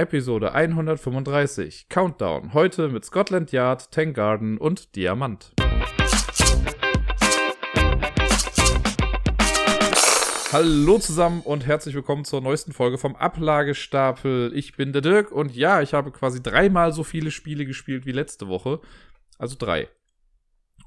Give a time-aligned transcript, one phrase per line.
[0.00, 1.90] Episode 135.
[1.90, 2.54] Countdown.
[2.54, 5.52] Heute mit Scotland Yard, Tank Garden und Diamant.
[10.50, 14.56] Hallo zusammen und herzlich willkommen zur neuesten Folge vom Ablagestapel.
[14.56, 18.12] Ich bin der Dirk und ja, ich habe quasi dreimal so viele Spiele gespielt wie
[18.12, 18.80] letzte Woche.
[19.36, 19.90] Also drei.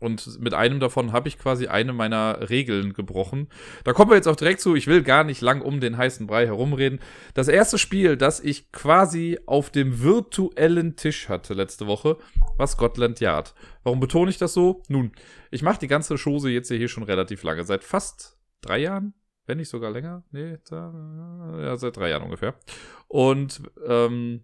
[0.03, 3.47] Und mit einem davon habe ich quasi eine meiner Regeln gebrochen.
[3.85, 4.75] Da kommen wir jetzt auch direkt zu.
[4.75, 6.99] Ich will gar nicht lang um den heißen Brei herumreden.
[7.35, 12.17] Das erste Spiel, das ich quasi auf dem virtuellen Tisch hatte letzte Woche,
[12.57, 13.55] war Scotland Yard.
[13.83, 14.83] Warum betone ich das so?
[14.89, 15.13] Nun,
[15.51, 17.63] ich mache die ganze Chose jetzt hier schon relativ lange.
[17.63, 19.13] Seit fast drei Jahren?
[19.45, 20.23] Wenn nicht sogar länger?
[20.31, 22.55] Nee, da, ja, seit drei Jahren ungefähr.
[23.07, 24.43] Und ähm,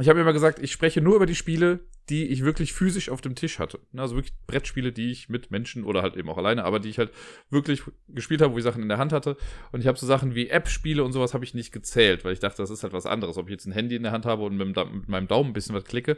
[0.00, 3.20] ich habe immer gesagt, ich spreche nur über die Spiele, die ich wirklich physisch auf
[3.20, 3.78] dem Tisch hatte.
[3.94, 6.98] Also wirklich Brettspiele, die ich mit Menschen oder halt eben auch alleine, aber die ich
[6.98, 7.12] halt
[7.50, 9.36] wirklich gespielt habe, wo ich Sachen in der Hand hatte.
[9.70, 12.40] Und ich habe so Sachen wie App-Spiele und sowas habe ich nicht gezählt, weil ich
[12.40, 13.36] dachte, das ist halt was anderes.
[13.36, 15.52] Ob ich jetzt ein Handy in der Hand habe und mit, mit meinem Daumen ein
[15.54, 16.16] bisschen was klicke,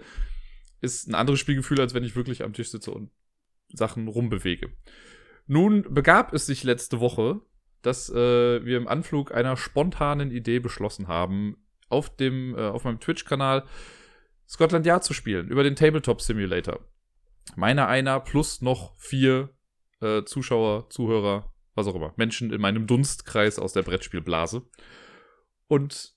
[0.81, 3.11] ist ein anderes Spielgefühl, als wenn ich wirklich am Tisch sitze und
[3.73, 4.71] Sachen rumbewege.
[5.47, 7.41] Nun begab es sich letzte Woche,
[7.83, 11.57] dass äh, wir im Anflug einer spontanen Idee beschlossen haben,
[11.89, 13.65] auf dem, äh, auf meinem Twitch-Kanal
[14.49, 16.81] Scotland Yard zu spielen, über den Tabletop Simulator.
[17.57, 19.51] Meiner einer plus noch vier
[20.01, 24.63] äh, Zuschauer, Zuhörer, was auch immer, Menschen in meinem Dunstkreis aus der Brettspielblase.
[25.67, 26.15] Und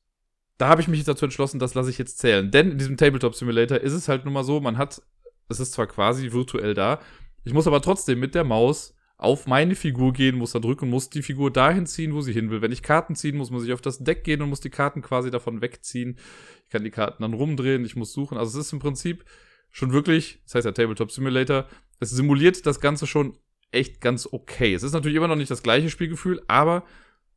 [0.57, 2.51] da habe ich mich dazu entschlossen, das lasse ich jetzt zählen.
[2.51, 5.01] Denn in diesem Tabletop Simulator ist es halt nun mal so, man hat,
[5.49, 6.99] es ist zwar quasi virtuell da,
[7.43, 11.09] ich muss aber trotzdem mit der Maus auf meine Figur gehen, muss da drücken, muss
[11.09, 12.61] die Figur dahin ziehen, wo sie hin will.
[12.61, 15.01] Wenn ich Karten ziehen muss, muss ich auf das Deck gehen und muss die Karten
[15.01, 16.17] quasi davon wegziehen.
[16.65, 18.37] Ich kann die Karten dann rumdrehen, ich muss suchen.
[18.37, 19.25] Also es ist im Prinzip
[19.71, 21.65] schon wirklich, das heißt ja Tabletop Simulator,
[21.99, 23.37] es simuliert das Ganze schon
[23.71, 24.73] echt ganz okay.
[24.73, 26.83] Es ist natürlich immer noch nicht das gleiche Spielgefühl, aber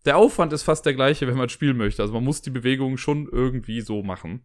[0.04, 2.02] der Aufwand ist fast der gleiche, wenn man spielen möchte.
[2.02, 4.44] Also man muss die Bewegungen schon irgendwie so machen.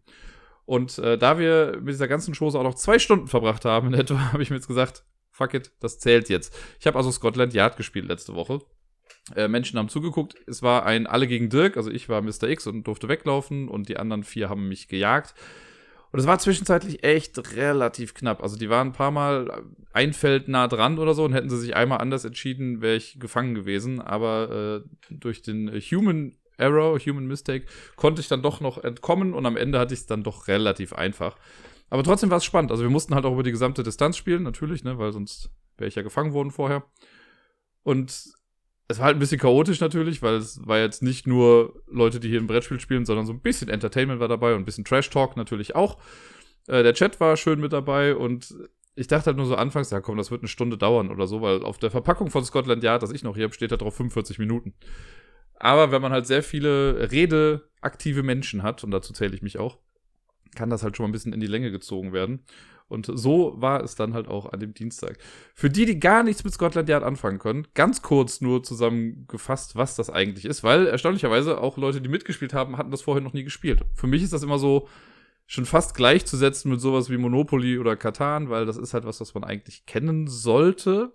[0.66, 3.94] Und äh, da wir mit dieser ganzen Chose auch noch zwei Stunden verbracht haben in
[3.94, 6.56] etwa, habe ich mir jetzt gesagt, fuck it, das zählt jetzt.
[6.80, 8.62] Ich habe also Scotland Yard gespielt letzte Woche.
[9.36, 10.36] Äh, Menschen haben zugeguckt.
[10.48, 12.44] Es war ein Alle gegen Dirk, also ich war Mr.
[12.44, 15.36] X und durfte weglaufen und die anderen vier haben mich gejagt.
[16.12, 18.42] Und es war zwischenzeitlich echt relativ knapp.
[18.42, 21.58] Also die waren ein paar Mal ein Feld nah dran oder so und hätten sie
[21.58, 24.00] sich einmal anders entschieden, wäre ich gefangen gewesen.
[24.00, 27.66] Aber äh, durch den Human Error, Human Mistake,
[27.98, 30.94] konnte ich dann doch noch entkommen und am Ende hatte ich es dann doch relativ
[30.94, 31.36] einfach.
[31.90, 32.72] Aber trotzdem war es spannend.
[32.72, 35.88] Also wir mussten halt auch über die gesamte Distanz spielen, natürlich, ne, weil sonst wäre
[35.88, 36.84] ich ja gefangen worden vorher.
[37.84, 38.12] Und
[38.88, 42.30] es war halt ein bisschen chaotisch natürlich, weil es war jetzt nicht nur Leute, die
[42.30, 45.10] hier ein Brettspiel spielen, sondern so ein bisschen Entertainment war dabei und ein bisschen Trash
[45.10, 45.98] Talk natürlich auch.
[46.68, 48.54] Äh, der Chat war schön mit dabei und
[48.96, 51.42] ich dachte halt nur so anfangs, ja komm, das wird eine Stunde dauern oder so,
[51.42, 53.96] weil auf der Verpackung von Scotland Yard, das ich noch hier habe, steht da drauf
[53.96, 54.74] 45 Minuten.
[55.58, 59.80] Aber wenn man halt sehr viele redeaktive Menschen hat, und dazu zähle ich mich auch,
[60.56, 62.44] kann das halt schon mal ein bisschen in die Länge gezogen werden.
[62.88, 65.18] Und so war es dann halt auch an dem Dienstag.
[65.56, 69.96] Für die, die gar nichts mit Scotland Yard anfangen können, ganz kurz nur zusammengefasst, was
[69.96, 73.44] das eigentlich ist, weil erstaunlicherweise auch Leute, die mitgespielt haben, hatten das vorher noch nie
[73.44, 73.82] gespielt.
[73.96, 74.88] Für mich ist das immer so
[75.48, 79.34] schon fast gleichzusetzen mit sowas wie Monopoly oder Katan, weil das ist halt was, was
[79.34, 81.12] man eigentlich kennen sollte.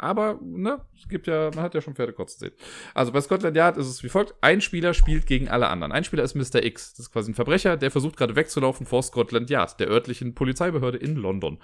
[0.00, 2.52] Aber, ne, es gibt ja, man hat ja schon Pferde kotzen sehen.
[2.94, 4.34] Also bei Scotland Yard ist es wie folgt.
[4.40, 5.92] Ein Spieler spielt gegen alle anderen.
[5.92, 6.64] Ein Spieler ist Mr.
[6.64, 6.94] X.
[6.94, 10.96] Das ist quasi ein Verbrecher, der versucht gerade wegzulaufen vor Scotland Yard, der örtlichen Polizeibehörde
[10.96, 11.58] in London.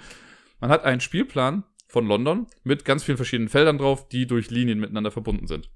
[0.61, 4.81] Man hat einen Spielplan von London mit ganz vielen verschiedenen Feldern drauf, die durch Linien
[4.81, 5.71] miteinander verbunden sind.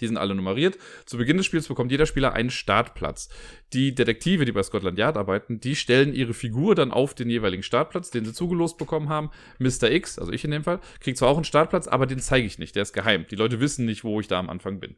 [0.00, 0.78] Die sind alle nummeriert.
[1.06, 3.28] Zu Beginn des Spiels bekommt jeder Spieler einen Startplatz.
[3.72, 7.62] Die Detektive, die bei Scotland Yard arbeiten, die stellen ihre Figur dann auf den jeweiligen
[7.62, 9.30] Startplatz, den sie zugelost bekommen haben.
[9.58, 9.90] Mr.
[9.90, 12.58] X, also ich in dem Fall, kriegt zwar auch einen Startplatz, aber den zeige ich
[12.58, 12.74] nicht.
[12.74, 13.26] Der ist geheim.
[13.30, 14.96] Die Leute wissen nicht, wo ich da am Anfang bin.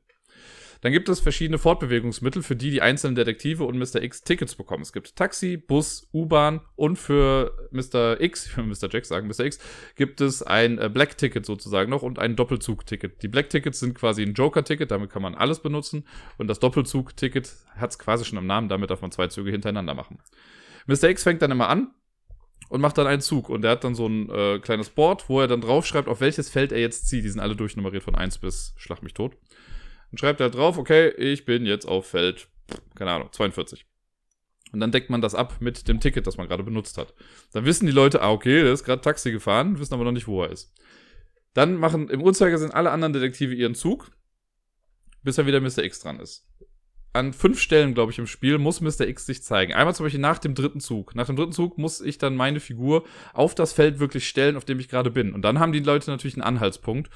[0.82, 4.02] Dann gibt es verschiedene Fortbewegungsmittel, für die die einzelnen Detektive und Mr.
[4.02, 4.82] X Tickets bekommen.
[4.82, 8.20] Es gibt Taxi, Bus, U-Bahn und für Mr.
[8.20, 8.90] X, ich will Mr.
[8.90, 9.44] Jack sagen, Mr.
[9.44, 9.60] X,
[9.94, 13.22] gibt es ein äh, Black Ticket sozusagen noch und ein Doppelzug-Ticket.
[13.22, 16.04] Die Black Tickets sind quasi ein Joker-Ticket, damit kann man alles benutzen.
[16.36, 19.94] Und das Doppelzug-Ticket hat es quasi schon am Namen, damit darf man zwei Züge hintereinander
[19.94, 20.18] machen.
[20.86, 21.04] Mr.
[21.10, 21.92] X fängt dann immer an,
[22.70, 23.50] und macht dann einen Zug.
[23.50, 26.48] Und er hat dann so ein äh, kleines Board, wo er dann draufschreibt, auf welches
[26.48, 27.22] Feld er jetzt zieht.
[27.22, 29.36] Die sind alle durchnummeriert von 1 bis Schlag mich tot.
[30.12, 32.48] Dann schreibt er drauf, okay, ich bin jetzt auf Feld,
[32.94, 33.86] keine Ahnung, 42.
[34.72, 37.14] Und dann deckt man das ab mit dem Ticket, das man gerade benutzt hat.
[37.52, 40.28] Dann wissen die Leute, ah, okay, der ist gerade Taxi gefahren, wissen aber noch nicht,
[40.28, 40.72] wo er ist.
[41.54, 44.10] Dann machen im Uhrzeigersinn alle anderen Detektive ihren Zug,
[45.22, 45.78] bis er wieder Mr.
[45.78, 46.46] X dran ist.
[47.14, 49.06] An fünf Stellen, glaube ich, im Spiel muss Mr.
[49.06, 49.74] X sich zeigen.
[49.74, 51.14] Einmal zum Beispiel nach dem dritten Zug.
[51.14, 53.04] Nach dem dritten Zug muss ich dann meine Figur
[53.34, 55.34] auf das Feld wirklich stellen, auf dem ich gerade bin.
[55.34, 57.10] Und dann haben die Leute natürlich einen Anhaltspunkt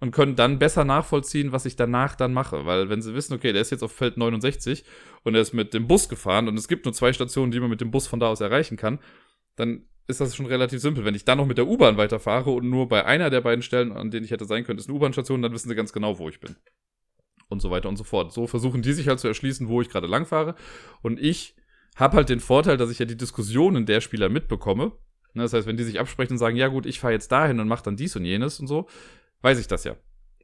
[0.00, 2.66] und können dann besser nachvollziehen, was ich danach dann mache.
[2.66, 4.84] Weil wenn sie wissen, okay, der ist jetzt auf Feld 69
[5.24, 7.70] und er ist mit dem Bus gefahren und es gibt nur zwei Stationen, die man
[7.70, 9.00] mit dem Bus von da aus erreichen kann,
[9.56, 11.04] dann ist das schon relativ simpel.
[11.04, 13.92] Wenn ich dann noch mit der U-Bahn weiterfahre und nur bei einer der beiden Stellen,
[13.92, 16.28] an denen ich hätte sein können, ist eine U-Bahn-Station, dann wissen sie ganz genau, wo
[16.28, 16.56] ich bin.
[17.48, 18.32] Und so weiter und so fort.
[18.32, 20.54] So versuchen die sich halt zu erschließen, wo ich gerade lang fahre.
[21.02, 21.56] Und ich
[21.96, 24.92] habe halt den Vorteil, dass ich ja die Diskussionen der Spieler mitbekomme.
[25.34, 27.60] Ne, das heißt, wenn die sich absprechen und sagen, ja gut, ich fahre jetzt dahin
[27.60, 28.88] und mache dann dies und jenes und so,
[29.42, 29.96] weiß ich das ja.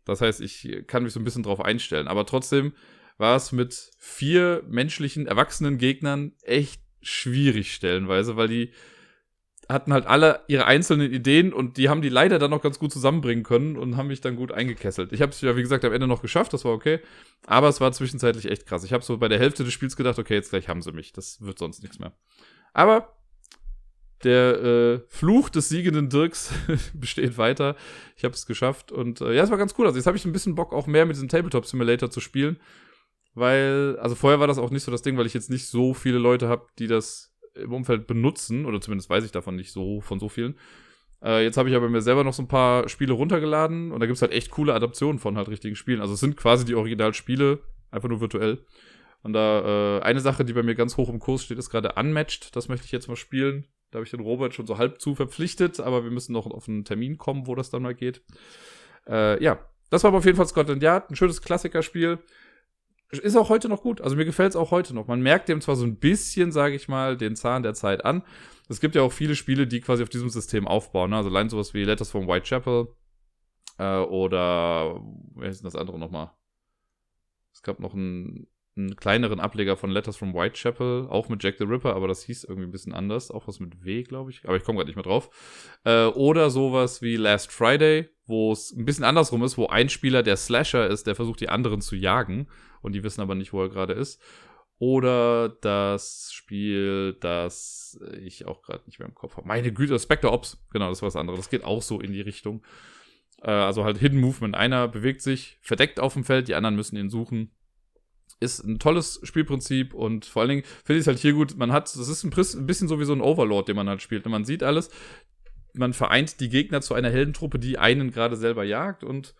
[0.04, 2.08] Das heißt, ich kann mich so ein bisschen drauf einstellen.
[2.08, 2.72] Aber trotzdem
[3.16, 8.72] war es mit vier menschlichen, erwachsenen Gegnern echt schwierig stellenweise, weil die
[9.68, 12.92] hatten halt alle ihre einzelnen Ideen und die haben die leider dann noch ganz gut
[12.92, 15.12] zusammenbringen können und haben mich dann gut eingekesselt.
[15.12, 17.00] Ich habe es ja, wie gesagt, am Ende noch geschafft, das war okay.
[17.46, 18.84] Aber es war zwischenzeitlich echt krass.
[18.84, 21.12] Ich habe so bei der Hälfte des Spiels gedacht, okay, jetzt gleich haben sie mich.
[21.12, 22.12] Das wird sonst nichts mehr.
[22.74, 23.16] Aber
[24.24, 26.52] der äh, Fluch des siegenden Dirks
[26.94, 27.76] besteht weiter.
[28.16, 29.86] Ich habe es geschafft und äh, ja, es war ganz cool.
[29.86, 32.58] Also jetzt habe ich ein bisschen Bock, auch mehr mit diesem Tabletop Simulator zu spielen,
[33.34, 35.94] weil also vorher war das auch nicht so das Ding, weil ich jetzt nicht so
[35.94, 40.00] viele Leute habe, die das im Umfeld benutzen oder zumindest weiß ich davon nicht so
[40.00, 40.56] von so vielen.
[41.22, 44.06] Äh, jetzt habe ich aber mir selber noch so ein paar Spiele runtergeladen und da
[44.06, 46.00] gibt's halt echt coole Adaptionen von halt richtigen Spielen.
[46.00, 47.60] Also es sind quasi die Originalspiele,
[47.90, 48.64] einfach nur virtuell.
[49.22, 51.94] Und da äh, eine Sache, die bei mir ganz hoch im Kurs steht, ist gerade
[51.96, 52.54] Unmatched.
[52.54, 53.66] Das möchte ich jetzt mal spielen.
[53.94, 56.68] Da habe ich den Robert schon so halb zu verpflichtet, aber wir müssen noch auf
[56.68, 58.24] einen Termin kommen, wo das dann mal geht.
[59.06, 61.10] Äh, ja, das war aber auf jeden Fall Scotland Yard.
[61.10, 62.18] Ein schönes Klassikerspiel.
[63.12, 64.00] Ist auch heute noch gut.
[64.00, 65.06] Also mir gefällt es auch heute noch.
[65.06, 68.24] Man merkt dem zwar so ein bisschen, sage ich mal, den Zahn der Zeit an.
[68.68, 71.10] Es gibt ja auch viele Spiele, die quasi auf diesem System aufbauen.
[71.10, 71.16] Ne?
[71.18, 72.88] Also allein sowas wie Letters from Whitechapel
[73.78, 75.00] äh, oder,
[75.36, 76.32] wer ist denn das andere nochmal?
[77.52, 81.64] Es gab noch ein einen kleineren Ableger von Letters from Whitechapel, auch mit Jack the
[81.64, 84.56] Ripper, aber das hieß irgendwie ein bisschen anders, auch was mit W, glaube ich, aber
[84.56, 85.30] ich komme gerade nicht mehr drauf.
[85.84, 90.22] Äh, oder sowas wie Last Friday, wo es ein bisschen andersrum ist, wo ein Spieler
[90.22, 92.48] der Slasher ist, der versucht die anderen zu jagen
[92.82, 94.20] und die wissen aber nicht, wo er gerade ist.
[94.78, 99.46] Oder das Spiel, das ich auch gerade nicht mehr im Kopf habe.
[99.46, 101.36] Meine Güte, Spectre Ops, genau, das war das andere.
[101.36, 102.64] Das geht auch so in die Richtung.
[103.40, 104.56] Äh, also halt Hidden Movement.
[104.56, 107.52] Einer bewegt sich verdeckt auf dem Feld, die anderen müssen ihn suchen
[108.40, 111.72] ist ein tolles Spielprinzip und vor allen Dingen finde ich es halt hier gut, man
[111.72, 114.26] hat, das ist ein bisschen so wie so ein Overlord, den man halt spielt.
[114.26, 114.90] Man sieht alles,
[115.72, 119.34] man vereint die Gegner zu einer Heldentruppe, die einen gerade selber jagt und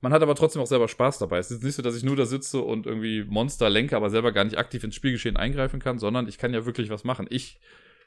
[0.00, 1.38] man hat aber trotzdem auch selber Spaß dabei.
[1.38, 4.32] Es ist nicht so, dass ich nur da sitze und irgendwie Monster lenke, aber selber
[4.32, 7.28] gar nicht aktiv ins Spielgeschehen eingreifen kann, sondern ich kann ja wirklich was machen.
[7.30, 7.60] Ich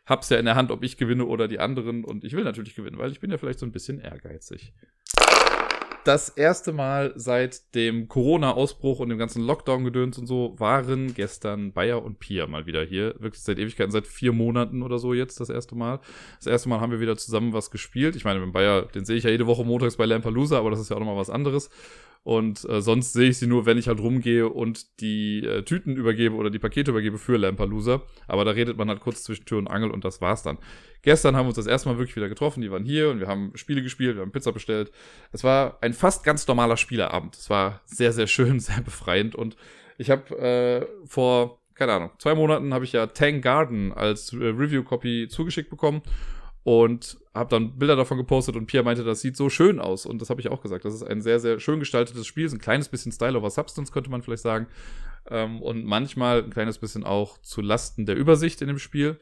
[0.06, 2.76] hab's ja in der Hand, ob ich gewinne oder die anderen und ich will natürlich
[2.76, 4.74] gewinnen, weil ich bin ja vielleicht so ein bisschen ehrgeizig
[6.06, 12.04] das erste Mal seit dem Corona-Ausbruch und dem ganzen Lockdown-Gedöns und so waren gestern Bayer
[12.04, 13.16] und Pia mal wieder hier.
[13.20, 16.00] Wirklich seit Ewigkeiten, seit vier Monaten oder so jetzt das erste Mal.
[16.38, 18.16] Das erste Mal haben wir wieder zusammen was gespielt.
[18.16, 20.80] Ich meine, mit Bayer, den sehe ich ja jede Woche montags bei Lampalooza, aber das
[20.80, 21.70] ist ja auch nochmal was anderes.
[22.26, 25.96] Und äh, sonst sehe ich sie nur, wenn ich halt rumgehe und die äh, Tüten
[25.96, 28.02] übergebe oder die Pakete übergebe für Lampalooza.
[28.28, 30.58] Aber da redet man halt kurz zwischen Tür und Angel und das war's dann.
[31.06, 32.62] Gestern haben wir uns das erste Mal wirklich wieder getroffen.
[32.62, 34.92] Die waren hier und wir haben Spiele gespielt, wir haben Pizza bestellt.
[35.32, 37.36] Es war ein fast ganz normaler Spieleabend.
[37.36, 39.36] Es war sehr, sehr schön, sehr befreiend.
[39.36, 39.56] Und
[40.00, 44.38] ich habe äh, vor, keine Ahnung, zwei Monaten habe ich ja Tang Garden als äh,
[44.38, 46.02] Review-Copy zugeschickt bekommen
[46.64, 50.20] und habe dann Bilder davon gepostet und Pia meinte, das sieht so schön aus und
[50.24, 50.86] das habe ich auch gesagt.
[50.86, 53.92] Das ist ein sehr, sehr schön gestaltetes Spiel, ist ein kleines bisschen Style over Substance,
[53.92, 54.66] könnte man vielleicht sagen.
[55.30, 59.20] Ähm, und manchmal ein kleines bisschen auch zu Lasten der Übersicht in dem Spiel.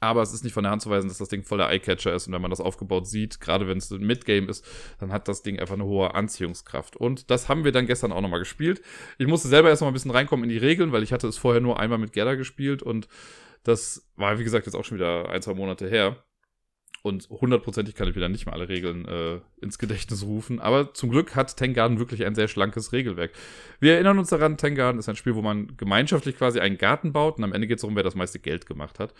[0.00, 2.26] Aber es ist nicht von der Hand zu weisen, dass das Ding voller Eyecatcher ist
[2.28, 4.64] und wenn man das aufgebaut sieht, gerade wenn es ein Midgame ist,
[5.00, 6.96] dann hat das Ding einfach eine hohe Anziehungskraft.
[6.96, 8.80] Und das haben wir dann gestern auch nochmal gespielt.
[9.18, 11.36] Ich musste selber erst mal ein bisschen reinkommen in die Regeln, weil ich hatte es
[11.36, 13.08] vorher nur einmal mit Gerda gespielt und
[13.64, 16.22] das war, wie gesagt, jetzt auch schon wieder ein, zwei Monate her.
[17.02, 20.58] Und hundertprozentig kann ich wieder nicht mal alle Regeln äh, ins Gedächtnis rufen.
[20.58, 23.30] Aber zum Glück hat Tengarden wirklich ein sehr schlankes Regelwerk.
[23.78, 27.38] Wir erinnern uns daran, Tengarden ist ein Spiel, wo man gemeinschaftlich quasi einen Garten baut
[27.38, 29.14] und am Ende geht es darum, wer das meiste Geld gemacht hat.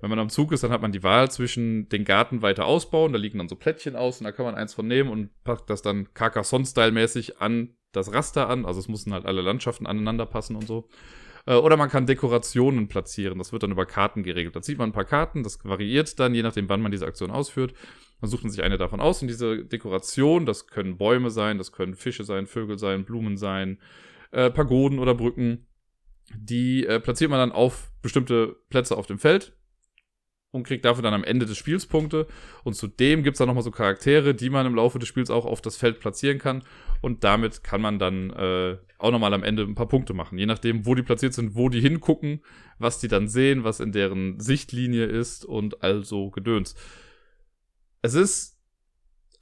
[0.00, 3.12] Wenn man am Zug ist, dann hat man die Wahl zwischen den Garten weiter ausbauen,
[3.12, 5.68] da liegen dann so Plättchen aus und da kann man eins von nehmen und packt
[5.68, 8.64] das dann Carcassonne-Style-mäßig an das Raster an.
[8.64, 10.88] Also es müssen halt alle Landschaften aneinander passen und so.
[11.46, 13.38] Äh, oder man kann Dekorationen platzieren.
[13.38, 14.56] Das wird dann über Karten geregelt.
[14.56, 17.30] Da zieht man ein paar Karten, das variiert dann, je nachdem, wann man diese Aktion
[17.30, 17.74] ausführt.
[18.20, 21.72] Dann sucht man sich eine davon aus und diese Dekoration, das können Bäume sein, das
[21.72, 23.78] können Fische sein, Vögel sein, Blumen sein,
[24.30, 25.66] äh, Pagoden oder Brücken.
[26.36, 29.56] Die äh, platziert man dann auf bestimmte Plätze auf dem Feld
[30.52, 32.26] und kriegt dafür dann am Ende des Spiels Punkte.
[32.64, 35.46] Und zudem gibt es dann nochmal so Charaktere, die man im Laufe des Spiels auch
[35.46, 36.64] auf das Feld platzieren kann.
[37.00, 40.38] Und damit kann man dann äh, auch nochmal am Ende ein paar Punkte machen.
[40.38, 42.42] Je nachdem, wo die platziert sind, wo die hingucken,
[42.78, 46.74] was die dann sehen, was in deren Sichtlinie ist und also Gedöns.
[48.02, 48.58] Es ist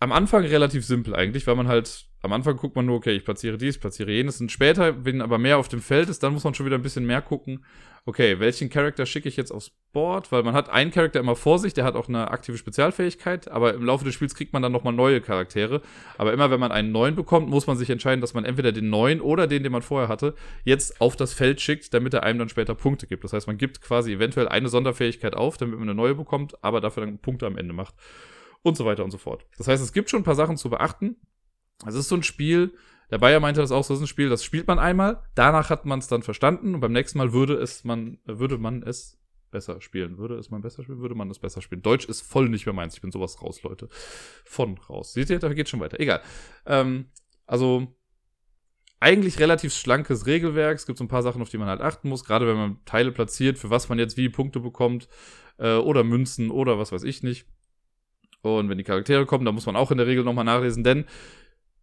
[0.01, 3.25] am Anfang relativ simpel eigentlich, weil man halt am Anfang guckt man nur, okay, ich
[3.25, 4.41] platziere dies, platziere jenes.
[4.41, 6.83] Und später, wenn aber mehr auf dem Feld ist, dann muss man schon wieder ein
[6.83, 7.65] bisschen mehr gucken,
[8.09, 10.33] okay, welchen Charakter schicke ich jetzt aufs Board?
[10.33, 13.75] Weil man hat einen Charakter immer vor sich, der hat auch eine aktive Spezialfähigkeit, aber
[13.75, 15.83] im Laufe des Spiels kriegt man dann nochmal neue Charaktere.
[16.17, 18.89] Aber immer wenn man einen neuen bekommt, muss man sich entscheiden, dass man entweder den
[18.89, 20.35] neuen oder den, den man vorher hatte,
[20.65, 23.25] jetzt auf das Feld schickt, damit er einem dann später Punkte gibt.
[23.25, 26.81] Das heißt, man gibt quasi eventuell eine Sonderfähigkeit auf, damit man eine neue bekommt, aber
[26.81, 27.95] dafür dann Punkte am Ende macht.
[28.63, 29.45] Und so weiter und so fort.
[29.59, 31.17] Das heißt, es gibt schon ein paar Sachen zu beachten.
[31.87, 32.73] Es ist so ein Spiel,
[33.11, 35.87] der Bayer meinte das auch, so ist ein Spiel, das spielt man einmal, danach hat
[35.87, 39.19] man es dann verstanden und beim nächsten Mal würde es man, würde man es
[39.51, 40.19] besser spielen.
[40.19, 41.83] Würde es man besser spielen, würde man es besser spielen.
[41.83, 42.95] Deutsch ist voll nicht mehr meins.
[42.95, 43.89] Ich bin sowas raus, Leute.
[44.45, 45.13] Von raus.
[45.13, 46.01] Seht ihr, da geht schon weiter.
[46.01, 46.21] Egal.
[46.67, 47.07] Ähm,
[47.47, 47.95] also,
[49.01, 50.77] eigentlich relativ schlankes Regelwerk.
[50.77, 52.85] Es gibt so ein paar Sachen, auf die man halt achten muss, gerade wenn man
[52.85, 55.09] Teile platziert, für was man jetzt wie Punkte bekommt,
[55.59, 57.47] äh, oder Münzen oder was weiß ich nicht.
[58.43, 61.05] Und wenn die Charaktere kommen, da muss man auch in der Regel nochmal nachlesen, denn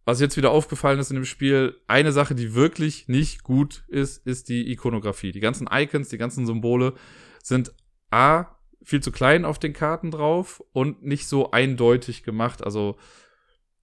[0.06, 4.24] was jetzt wieder aufgefallen ist in dem Spiel, eine Sache, die wirklich nicht gut ist,
[4.24, 5.32] ist die Ikonografie.
[5.32, 6.94] Die ganzen Icons, die ganzen Symbole
[7.42, 7.74] sind
[8.10, 8.46] A,
[8.84, 12.62] viel zu klein auf den Karten drauf und nicht so eindeutig gemacht.
[12.62, 12.96] Also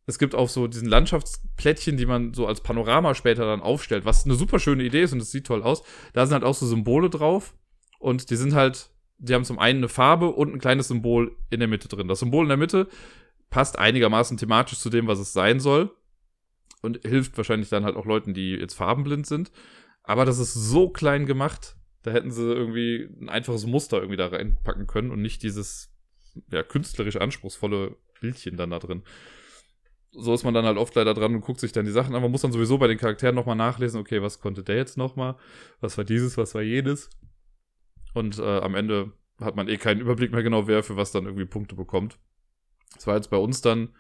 [0.06, 4.24] es gibt auch so diesen Landschaftsplättchen, die man so als Panorama später dann aufstellt, was
[4.24, 5.84] eine super schöne Idee ist und es sieht toll aus.
[6.13, 7.53] Da sind halt auch so Symbole drauf
[8.00, 11.60] und die sind halt, die haben zum einen eine Farbe und ein kleines Symbol in
[11.60, 12.08] der Mitte drin.
[12.08, 12.88] Das Symbol in der Mitte
[13.50, 15.92] passt einigermaßen thematisch zu dem, was es sein soll
[16.84, 19.52] und hilft wahrscheinlich dann halt auch Leuten, die jetzt farbenblind sind.
[20.04, 24.28] Aber das ist so klein gemacht, da hätten sie irgendwie ein einfaches Muster irgendwie da
[24.28, 25.90] reinpacken können und nicht dieses
[26.52, 29.04] ja, künstlerisch anspruchsvolle Bildchen dann da drin.
[30.12, 32.22] So ist man dann halt oft leider dran und guckt sich dann die Sachen an.
[32.22, 35.38] Man muss dann sowieso bei den Charakteren nochmal nachlesen, okay, was konnte der jetzt nochmal?
[35.80, 37.10] Was war dieses, was war jenes?
[38.13, 41.25] Und äh, am Ende hat man eh keinen Überblick mehr genau, wer für was dann
[41.25, 42.20] irgendwie Punkte bekommt.
[42.94, 43.96] Das war jetzt bei uns dann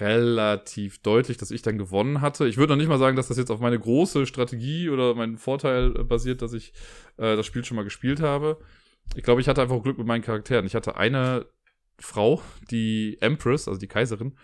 [0.00, 2.46] relativ deutlich, dass ich dann gewonnen hatte.
[2.46, 5.38] Ich würde noch nicht mal sagen, dass das jetzt auf meine große Strategie oder meinen
[5.38, 6.72] Vorteil äh, basiert, dass ich
[7.16, 8.58] äh, das Spiel schon mal gespielt habe.
[9.14, 10.66] Ich glaube, ich hatte einfach Glück mit meinen Charakteren.
[10.66, 11.46] Ich hatte eine
[11.98, 14.36] Frau, die Empress, also die Kaiserin,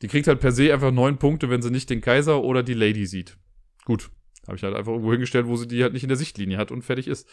[0.00, 2.74] die kriegt halt per se einfach neun Punkte, wenn sie nicht den Kaiser oder die
[2.74, 3.36] Lady sieht.
[3.84, 4.10] Gut.
[4.46, 6.70] Habe ich halt einfach irgendwo hingestellt, wo sie die halt nicht in der Sichtlinie hat
[6.70, 7.28] und fertig ist.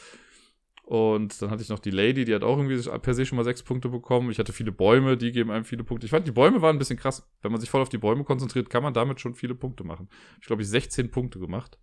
[0.85, 3.43] Und dann hatte ich noch die Lady, die hat auch irgendwie per se schon mal
[3.43, 4.29] sechs Punkte bekommen.
[4.29, 6.05] Ich hatte viele Bäume, die geben einem viele Punkte.
[6.05, 7.27] Ich fand, die Bäume waren ein bisschen krass.
[7.41, 10.09] Wenn man sich voll auf die Bäume konzentriert, kann man damit schon viele Punkte machen.
[10.39, 11.79] Ich glaube, ich 16 Punkte gemacht.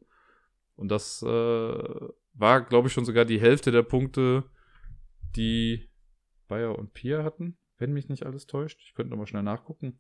[0.77, 4.45] Und das äh, war, glaube ich, schon sogar die Hälfte der Punkte,
[5.35, 5.91] die
[6.47, 8.81] Bayer und Pia hatten, wenn mich nicht alles täuscht.
[8.85, 9.99] Ich könnte nochmal schnell nachgucken.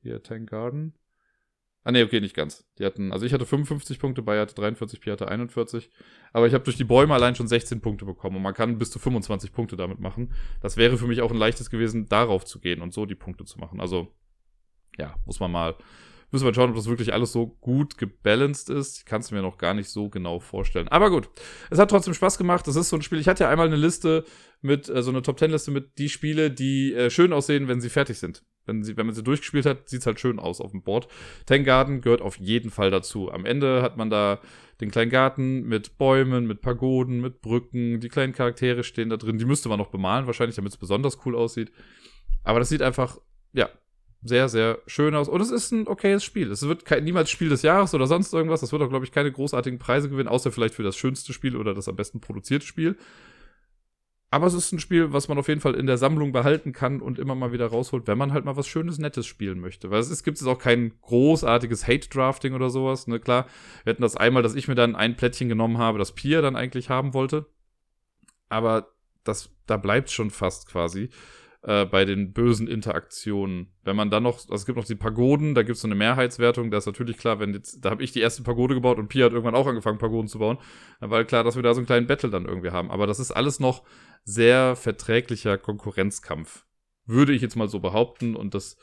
[0.00, 0.94] Hier, Tank Garden.
[1.82, 2.66] Ah, nee, okay, nicht ganz.
[2.78, 5.90] Die hatten, also ich hatte 55 Punkte, Bayer hatte 43, Pia hatte 41.
[6.32, 8.90] Aber ich habe durch die Bäume allein schon 16 Punkte bekommen und man kann bis
[8.90, 10.32] zu 25 Punkte damit machen.
[10.60, 13.46] Das wäre für mich auch ein leichtes gewesen, darauf zu gehen und so die Punkte
[13.46, 13.80] zu machen.
[13.80, 14.08] Also,
[14.98, 15.74] ja, muss man mal,
[16.30, 18.98] müssen wir schauen, ob das wirklich alles so gut gebalanced ist.
[18.98, 20.88] Ich kann es mir noch gar nicht so genau vorstellen.
[20.88, 21.30] Aber gut,
[21.70, 22.66] es hat trotzdem Spaß gemacht.
[22.66, 23.20] Das ist so ein Spiel.
[23.20, 24.26] Ich hatte ja einmal eine Liste
[24.60, 27.80] mit, äh, so eine Top 10 Liste mit die Spiele, die äh, schön aussehen, wenn
[27.80, 28.44] sie fertig sind.
[28.70, 31.08] Wenn, sie, wenn man sie durchgespielt hat, sieht es halt schön aus auf dem Board.
[31.44, 33.32] Tank Garden gehört auf jeden Fall dazu.
[33.32, 34.40] Am Ende hat man da
[34.80, 38.00] den kleinen Garten mit Bäumen, mit Pagoden, mit Brücken.
[38.00, 39.38] Die kleinen Charaktere stehen da drin.
[39.38, 41.72] Die müsste man noch bemalen, wahrscheinlich, damit es besonders cool aussieht.
[42.44, 43.18] Aber das sieht einfach,
[43.52, 43.68] ja,
[44.22, 45.28] sehr, sehr schön aus.
[45.28, 46.50] Und es ist ein okayes Spiel.
[46.50, 48.60] Es wird kein, niemals Spiel des Jahres oder sonst irgendwas.
[48.60, 51.56] Das wird auch, glaube ich, keine großartigen Preise gewinnen, außer vielleicht für das schönste Spiel
[51.56, 52.96] oder das am besten produzierte Spiel.
[54.32, 57.00] Aber es ist ein Spiel, was man auf jeden Fall in der Sammlung behalten kann
[57.00, 59.90] und immer mal wieder rausholt, wenn man halt mal was Schönes, Nettes spielen möchte.
[59.90, 63.08] Weil es ist, gibt es auch kein großartiges Hate-Drafting oder sowas.
[63.08, 63.46] Ne, klar,
[63.82, 66.54] wir hatten das einmal, dass ich mir dann ein Plättchen genommen habe, das Pia dann
[66.54, 67.46] eigentlich haben wollte.
[68.48, 68.92] Aber
[69.24, 71.10] das, da bleibt schon fast quasi
[71.62, 73.72] äh, bei den bösen Interaktionen.
[73.84, 75.94] Wenn man dann noch, also es gibt noch die Pagoden, da gibt es so eine
[75.94, 79.08] Mehrheitswertung, da ist natürlich klar, wenn jetzt, da habe ich die erste Pagode gebaut und
[79.08, 80.58] Pia hat irgendwann auch angefangen, Pagoden zu bauen,
[81.00, 82.90] dann war klar, dass wir da so einen kleinen Battle dann irgendwie haben.
[82.90, 83.82] Aber das ist alles noch
[84.24, 86.64] sehr verträglicher Konkurrenzkampf.
[87.06, 88.78] Würde ich jetzt mal so behaupten und das,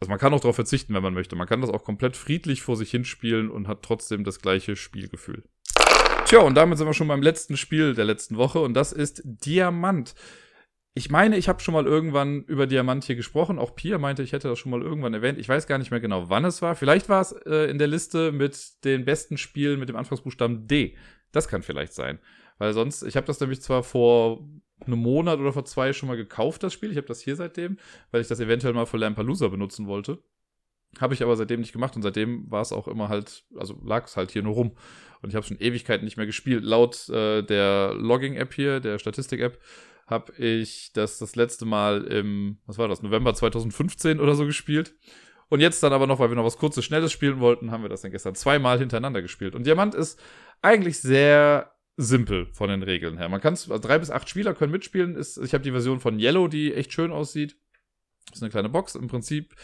[0.00, 1.36] also man kann auch darauf verzichten, wenn man möchte.
[1.36, 5.44] Man kann das auch komplett friedlich vor sich hinspielen und hat trotzdem das gleiche Spielgefühl.
[6.26, 9.22] Tja, und damit sind wir schon beim letzten Spiel der letzten Woche und das ist
[9.24, 10.14] Diamant.
[10.98, 13.58] Ich meine, ich habe schon mal irgendwann über Diamant hier gesprochen.
[13.58, 15.38] Auch Pia meinte, ich hätte das schon mal irgendwann erwähnt.
[15.38, 16.74] Ich weiß gar nicht mehr genau, wann es war.
[16.74, 20.96] Vielleicht war es äh, in der Liste mit den besten Spielen mit dem Anfangsbuchstaben D.
[21.32, 22.18] Das kann vielleicht sein.
[22.56, 24.48] Weil sonst, ich habe das nämlich zwar vor
[24.86, 26.90] einem Monat oder vor zwei schon mal gekauft, das Spiel.
[26.90, 27.76] Ich habe das hier seitdem,
[28.10, 30.22] weil ich das eventuell mal für Lampalooza benutzen wollte.
[30.98, 34.06] Habe ich aber seitdem nicht gemacht und seitdem war es auch immer halt, also lag
[34.06, 34.72] es halt hier nur rum.
[35.20, 36.64] Und ich habe schon Ewigkeiten nicht mehr gespielt.
[36.64, 39.60] Laut äh, der Logging-App hier, der Statistik-App,
[40.06, 44.94] habe ich das das letzte Mal im, was war das, November 2015 oder so gespielt.
[45.48, 47.88] Und jetzt dann aber noch, weil wir noch was kurzes, schnelles spielen wollten, haben wir
[47.88, 49.54] das dann gestern zweimal hintereinander gespielt.
[49.54, 50.20] Und Diamant ist
[50.60, 53.28] eigentlich sehr simpel von den Regeln her.
[53.28, 55.16] Man kann also drei bis acht Spieler können mitspielen.
[55.16, 57.56] Ist, ich habe die Version von Yellow, die echt schön aussieht.
[58.32, 58.96] Ist eine kleine Box.
[58.96, 59.54] Im Prinzip,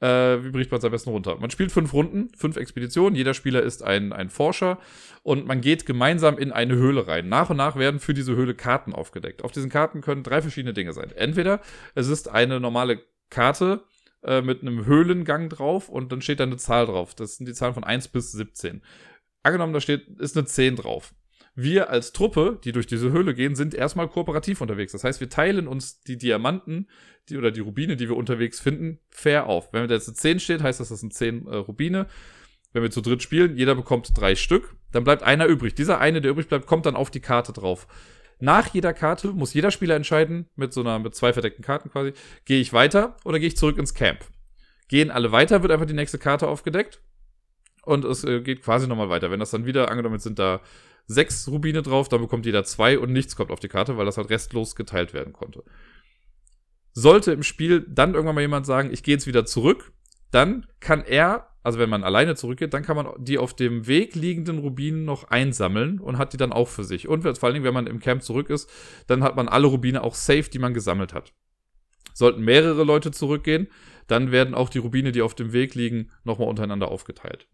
[0.00, 1.36] äh, wie bricht man es am besten runter?
[1.38, 3.16] Man spielt fünf Runden, fünf Expeditionen.
[3.16, 4.78] Jeder Spieler ist ein, ein Forscher
[5.22, 7.28] und man geht gemeinsam in eine Höhle rein.
[7.28, 9.42] Nach und nach werden für diese Höhle Karten aufgedeckt.
[9.42, 11.10] Auf diesen Karten können drei verschiedene Dinge sein.
[11.14, 11.60] Entweder
[11.94, 13.84] es ist eine normale Karte,
[14.26, 17.14] äh, mit einem Höhlengang drauf und dann steht da eine Zahl drauf.
[17.14, 18.82] Das sind die Zahlen von 1 bis 17.
[19.44, 21.14] Angenommen, da steht, ist eine 10 drauf.
[21.58, 24.92] Wir als Truppe, die durch diese Höhle gehen, sind erstmal kooperativ unterwegs.
[24.92, 26.86] Das heißt, wir teilen uns die Diamanten
[27.30, 29.72] die, oder die Rubine, die wir unterwegs finden, fair auf.
[29.72, 32.08] Wenn da jetzt eine 10 steht, heißt das, das sind 10 äh, Rubine.
[32.74, 34.76] Wenn wir zu dritt spielen, jeder bekommt drei Stück.
[34.92, 35.74] Dann bleibt einer übrig.
[35.74, 37.88] Dieser eine, der übrig bleibt, kommt dann auf die Karte drauf.
[38.38, 42.12] Nach jeder Karte muss jeder Spieler entscheiden, mit so einer, mit zwei verdeckten Karten quasi,
[42.44, 44.20] gehe ich weiter oder gehe ich zurück ins Camp.
[44.88, 47.00] Gehen alle weiter, wird einfach die nächste Karte aufgedeckt.
[47.82, 49.30] Und es äh, geht quasi nochmal weiter.
[49.30, 50.60] Wenn das dann wieder, angenommen sind da
[51.06, 54.16] sechs Rubine drauf, dann bekommt jeder zwei und nichts kommt auf die Karte, weil das
[54.16, 55.64] halt restlos geteilt werden konnte.
[56.92, 59.92] Sollte im Spiel dann irgendwann mal jemand sagen, ich gehe jetzt wieder zurück,
[60.30, 64.14] dann kann er also wenn man alleine zurückgeht, dann kann man die auf dem Weg
[64.14, 67.08] liegenden Rubinen noch einsammeln und hat die dann auch für sich.
[67.08, 68.70] Und vor allen Dingen, wenn man im Camp zurück ist,
[69.08, 71.32] dann hat man alle Rubine auch safe, die man gesammelt hat.
[72.14, 73.66] Sollten mehrere Leute zurückgehen,
[74.06, 77.48] dann werden auch die Rubine, die auf dem Weg liegen, nochmal untereinander aufgeteilt.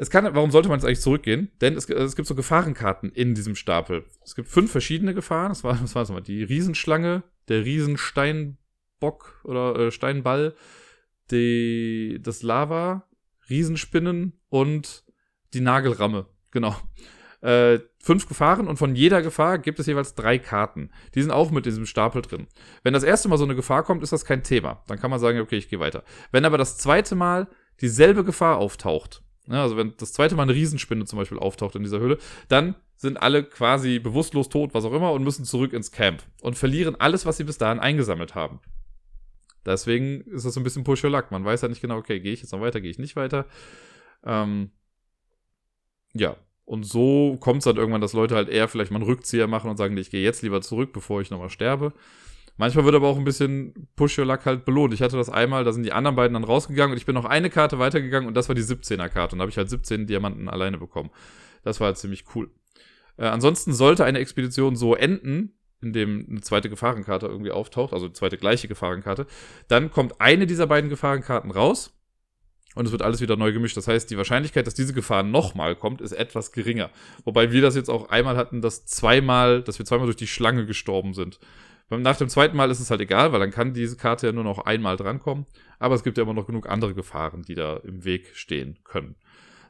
[0.00, 1.50] Es kann, warum sollte man jetzt eigentlich zurückgehen?
[1.60, 4.06] Denn es, es, gibt so Gefahrenkarten in diesem Stapel.
[4.24, 5.50] Es gibt fünf verschiedene Gefahren.
[5.50, 6.22] Das war, was war das nochmal?
[6.22, 10.54] Die Riesenschlange, der Riesensteinbock oder äh, Steinball,
[11.30, 13.08] die, das Lava,
[13.50, 15.04] Riesenspinnen und
[15.52, 16.24] die Nagelramme.
[16.50, 16.74] Genau.
[17.42, 20.88] Äh, fünf Gefahren und von jeder Gefahr gibt es jeweils drei Karten.
[21.14, 22.46] Die sind auch mit diesem Stapel drin.
[22.82, 24.82] Wenn das erste Mal so eine Gefahr kommt, ist das kein Thema.
[24.86, 26.04] Dann kann man sagen, okay, ich gehe weiter.
[26.32, 27.48] Wenn aber das zweite Mal
[27.82, 31.74] dieselbe Gefahr auftaucht, ja, ne, also wenn das zweite Mal eine Riesenspinne zum Beispiel auftaucht
[31.74, 35.72] in dieser Höhle, dann sind alle quasi bewusstlos tot, was auch immer, und müssen zurück
[35.72, 38.60] ins Camp und verlieren alles, was sie bis dahin eingesammelt haben.
[39.66, 41.30] Deswegen ist das so ein bisschen Push your Luck.
[41.30, 43.46] Man weiß ja nicht genau, okay, gehe ich jetzt noch weiter, gehe ich nicht weiter.
[44.24, 44.70] Ähm,
[46.14, 49.48] ja, und so kommt es dann irgendwann, dass Leute halt eher vielleicht mal einen Rückzieher
[49.48, 51.92] machen und sagen, ich gehe jetzt lieber zurück, bevor ich nochmal sterbe.
[52.60, 54.92] Manchmal wird aber auch ein bisschen Push Your Luck halt belohnt.
[54.92, 57.24] Ich hatte das einmal, da sind die anderen beiden dann rausgegangen und ich bin noch
[57.24, 59.34] eine Karte weitergegangen und das war die 17er Karte.
[59.34, 61.08] Und da habe ich halt 17 Diamanten alleine bekommen.
[61.64, 62.50] Das war halt ziemlich cool.
[63.16, 68.04] Äh, ansonsten sollte eine Expedition so enden, in dem eine zweite Gefahrenkarte irgendwie auftaucht, also
[68.04, 69.26] eine zweite gleiche Gefahrenkarte,
[69.68, 71.98] dann kommt eine dieser beiden Gefahrenkarten raus
[72.74, 73.78] und es wird alles wieder neu gemischt.
[73.78, 76.90] Das heißt, die Wahrscheinlichkeit, dass diese Gefahr nochmal kommt, ist etwas geringer.
[77.24, 80.66] Wobei wir das jetzt auch einmal hatten, dass zweimal, dass wir zweimal durch die Schlange
[80.66, 81.40] gestorben sind.
[81.90, 84.44] Nach dem zweiten Mal ist es halt egal, weil dann kann diese Karte ja nur
[84.44, 85.46] noch einmal drankommen.
[85.78, 89.16] Aber es gibt ja immer noch genug andere Gefahren, die da im Weg stehen können.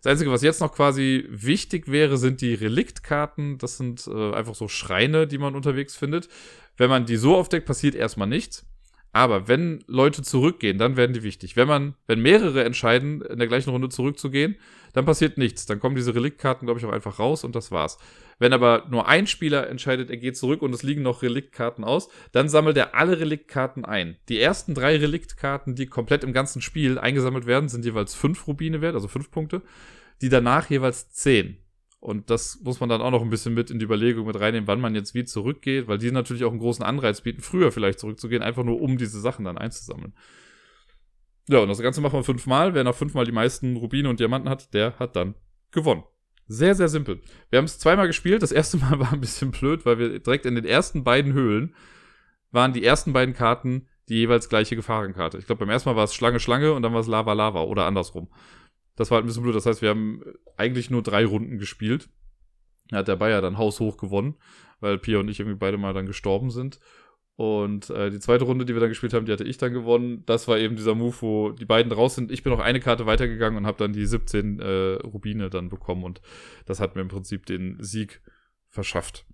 [0.02, 3.58] Das Einzige, was jetzt noch quasi wichtig wäre, sind die Reliktkarten.
[3.58, 6.28] Das sind äh, einfach so Schreine, die man unterwegs findet.
[6.76, 8.66] Wenn man die so aufdeckt, passiert erstmal nichts.
[9.12, 11.56] Aber wenn Leute zurückgehen, dann werden die wichtig.
[11.56, 14.56] Wenn man, wenn mehrere entscheiden, in der gleichen Runde zurückzugehen,
[14.92, 15.66] dann passiert nichts.
[15.66, 17.98] Dann kommen diese Reliktkarten, glaube ich, auch einfach raus und das war's.
[18.38, 22.08] Wenn aber nur ein Spieler entscheidet, er geht zurück und es liegen noch Reliktkarten aus,
[22.32, 24.16] dann sammelt er alle Reliktkarten ein.
[24.28, 28.80] Die ersten drei Reliktkarten, die komplett im ganzen Spiel eingesammelt werden, sind jeweils fünf Rubine
[28.80, 29.62] wert, also fünf Punkte.
[30.22, 31.58] Die danach jeweils zehn.
[32.00, 34.66] Und das muss man dann auch noch ein bisschen mit in die Überlegung mit reinnehmen,
[34.66, 38.00] wann man jetzt wie zurückgeht, weil die natürlich auch einen großen Anreiz bieten, früher vielleicht
[38.00, 40.14] zurückzugehen, einfach nur um diese Sachen dann einzusammeln.
[41.48, 42.74] Ja, und das Ganze machen wir fünfmal.
[42.74, 45.34] Wer nach fünfmal die meisten Rubine und Diamanten hat, der hat dann
[45.72, 46.04] gewonnen.
[46.46, 47.20] Sehr, sehr simpel.
[47.50, 48.42] Wir haben es zweimal gespielt.
[48.42, 51.74] Das erste Mal war ein bisschen blöd, weil wir direkt in den ersten beiden Höhlen
[52.50, 55.38] waren die ersten beiden Karten die jeweils gleiche Gefahrenkarte.
[55.38, 57.62] Ich glaube, beim ersten Mal war es Schlange, Schlange und dann war es Lava, Lava
[57.62, 58.28] oder andersrum.
[59.00, 59.54] Das war halt ein bisschen blöd.
[59.54, 60.22] Das heißt, wir haben
[60.58, 62.10] eigentlich nur drei Runden gespielt.
[62.90, 64.36] Da hat der Bayer dann haushoch gewonnen,
[64.80, 66.80] weil Pia und ich irgendwie beide mal dann gestorben sind.
[67.34, 70.22] Und äh, die zweite Runde, die wir dann gespielt haben, die hatte ich dann gewonnen.
[70.26, 72.30] Das war eben dieser Move, wo die beiden raus sind.
[72.30, 76.04] Ich bin noch eine Karte weitergegangen und habe dann die 17 äh, Rubine dann bekommen.
[76.04, 76.20] Und
[76.66, 78.20] das hat mir im Prinzip den Sieg
[78.68, 79.24] verschafft.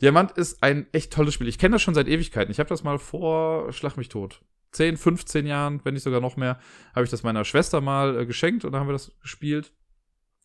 [0.00, 1.48] Diamant ist ein echt tolles Spiel.
[1.48, 2.52] Ich kenne das schon seit Ewigkeiten.
[2.52, 4.40] Ich habe das mal vor Schlag mich tot.
[4.72, 6.58] 10, 15 Jahren, wenn nicht sogar noch mehr,
[6.94, 9.72] habe ich das meiner Schwester mal äh, geschenkt und dann haben wir das gespielt.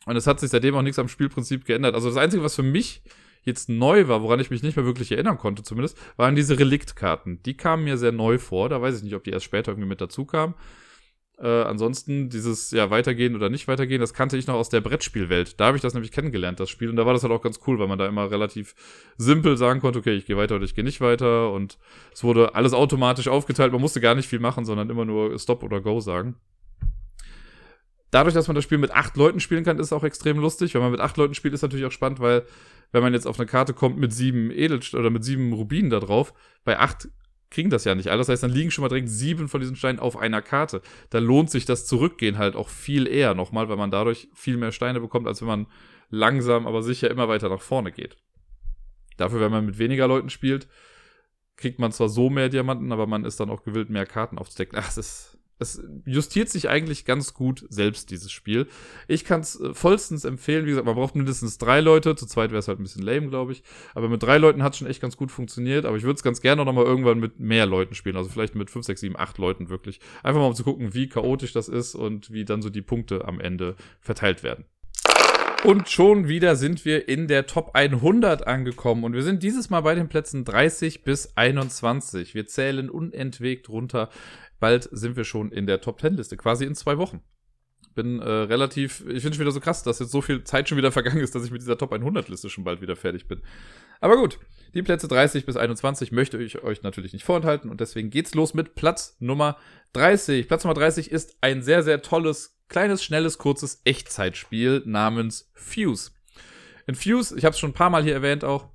[0.05, 1.95] Und es hat sich seitdem auch nichts am Spielprinzip geändert.
[1.95, 3.03] Also das Einzige, was für mich
[3.43, 7.41] jetzt neu war, woran ich mich nicht mehr wirklich erinnern konnte zumindest, waren diese Reliktkarten.
[7.43, 8.69] Die kamen mir sehr neu vor.
[8.69, 10.55] Da weiß ich nicht, ob die erst später irgendwie mit dazu kamen.
[11.37, 15.59] Äh, ansonsten dieses, ja, weitergehen oder nicht weitergehen, das kannte ich noch aus der Brettspielwelt.
[15.59, 16.89] Da habe ich das nämlich kennengelernt, das Spiel.
[16.89, 18.73] Und da war das halt auch ganz cool, weil man da immer relativ
[19.17, 21.51] simpel sagen konnte, okay, ich gehe weiter oder ich gehe nicht weiter.
[21.51, 21.77] Und
[22.13, 23.73] es wurde alles automatisch aufgeteilt.
[23.73, 26.35] Man musste gar nicht viel machen, sondern immer nur Stop oder Go sagen.
[28.11, 30.73] Dadurch, dass man das Spiel mit acht Leuten spielen kann, ist auch extrem lustig.
[30.73, 32.45] Wenn man mit acht Leuten spielt, ist natürlich auch spannend, weil
[32.93, 35.99] wenn man jetzt auf eine Karte kommt mit sieben Edelsteinen oder mit sieben Rubinen da
[35.99, 37.09] drauf, bei acht
[37.55, 38.17] kriegen das ja nicht alle.
[38.17, 40.81] Das heißt, dann liegen schon mal direkt sieben von diesen Steinen auf einer Karte.
[41.09, 44.73] Da lohnt sich das Zurückgehen halt auch viel eher nochmal, weil man dadurch viel mehr
[44.73, 45.67] Steine bekommt, als wenn man
[46.09, 48.17] langsam, aber sicher immer weiter nach vorne geht.
[49.15, 50.67] Dafür, wenn man mit weniger Leuten spielt,
[51.55, 54.77] kriegt man zwar so mehr Diamanten, aber man ist dann auch gewillt, mehr Karten aufzudecken.
[54.77, 58.67] Ach, es ist es justiert sich eigentlich ganz gut selbst, dieses Spiel.
[59.07, 60.65] Ich kann es äh, vollstens empfehlen.
[60.65, 62.15] Wie gesagt, man braucht mindestens drei Leute.
[62.15, 63.63] Zu zweit wäre es halt ein bisschen lame, glaube ich.
[63.93, 65.85] Aber mit drei Leuten hat es schon echt ganz gut funktioniert.
[65.85, 68.17] Aber ich würde es ganz gerne noch mal irgendwann mit mehr Leuten spielen.
[68.17, 69.99] Also vielleicht mit fünf, sechs, sieben, acht Leuten wirklich.
[70.23, 73.25] Einfach mal um zu gucken, wie chaotisch das ist und wie dann so die Punkte
[73.25, 74.65] am Ende verteilt werden.
[75.65, 79.03] Und schon wieder sind wir in der Top 100 angekommen.
[79.03, 82.35] Und wir sind dieses Mal bei den Plätzen 30 bis 21.
[82.35, 84.09] Wir zählen unentwegt runter
[84.59, 87.21] bald sind wir schon in der Top 10 Liste, quasi in zwei Wochen.
[87.93, 90.77] Bin äh, relativ, ich finde es wieder so krass, dass jetzt so viel Zeit schon
[90.77, 93.41] wieder vergangen ist, dass ich mit dieser Top 100 Liste schon bald wieder fertig bin.
[94.01, 94.39] Aber gut,
[94.73, 98.53] die Plätze 30 bis 21 möchte ich euch natürlich nicht vorenthalten und deswegen geht's los
[98.53, 99.57] mit Platz Nummer
[99.93, 100.47] 30.
[100.47, 106.11] Platz Nummer 30 ist ein sehr, sehr tolles, kleines, schnelles, kurzes Echtzeitspiel namens Fuse.
[106.87, 108.69] In Fuse, ich habe es schon ein paar Mal hier erwähnt auch,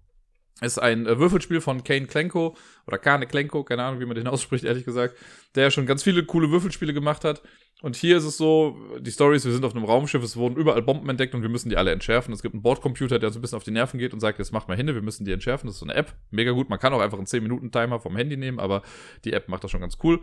[0.60, 4.26] ist ein äh, Würfelspiel von Kane Klenko oder Kane Klenko, keine Ahnung, wie man den
[4.28, 5.16] ausspricht, ehrlich gesagt,
[5.54, 7.42] der schon ganz viele coole Würfelspiele gemacht hat.
[7.82, 10.56] Und hier ist es so, die Story ist, wir sind auf einem Raumschiff, es wurden
[10.56, 12.34] überall Bomben entdeckt und wir müssen die alle entschärfen.
[12.34, 14.52] Es gibt einen Bordcomputer, der so ein bisschen auf die Nerven geht und sagt, jetzt
[14.52, 15.66] macht mal hin, wir müssen die entschärfen.
[15.66, 16.68] Das ist so eine App, mega gut.
[16.68, 18.82] Man kann auch einfach einen 10-Minuten-Timer vom Handy nehmen, aber
[19.24, 20.20] die App macht das schon ganz cool.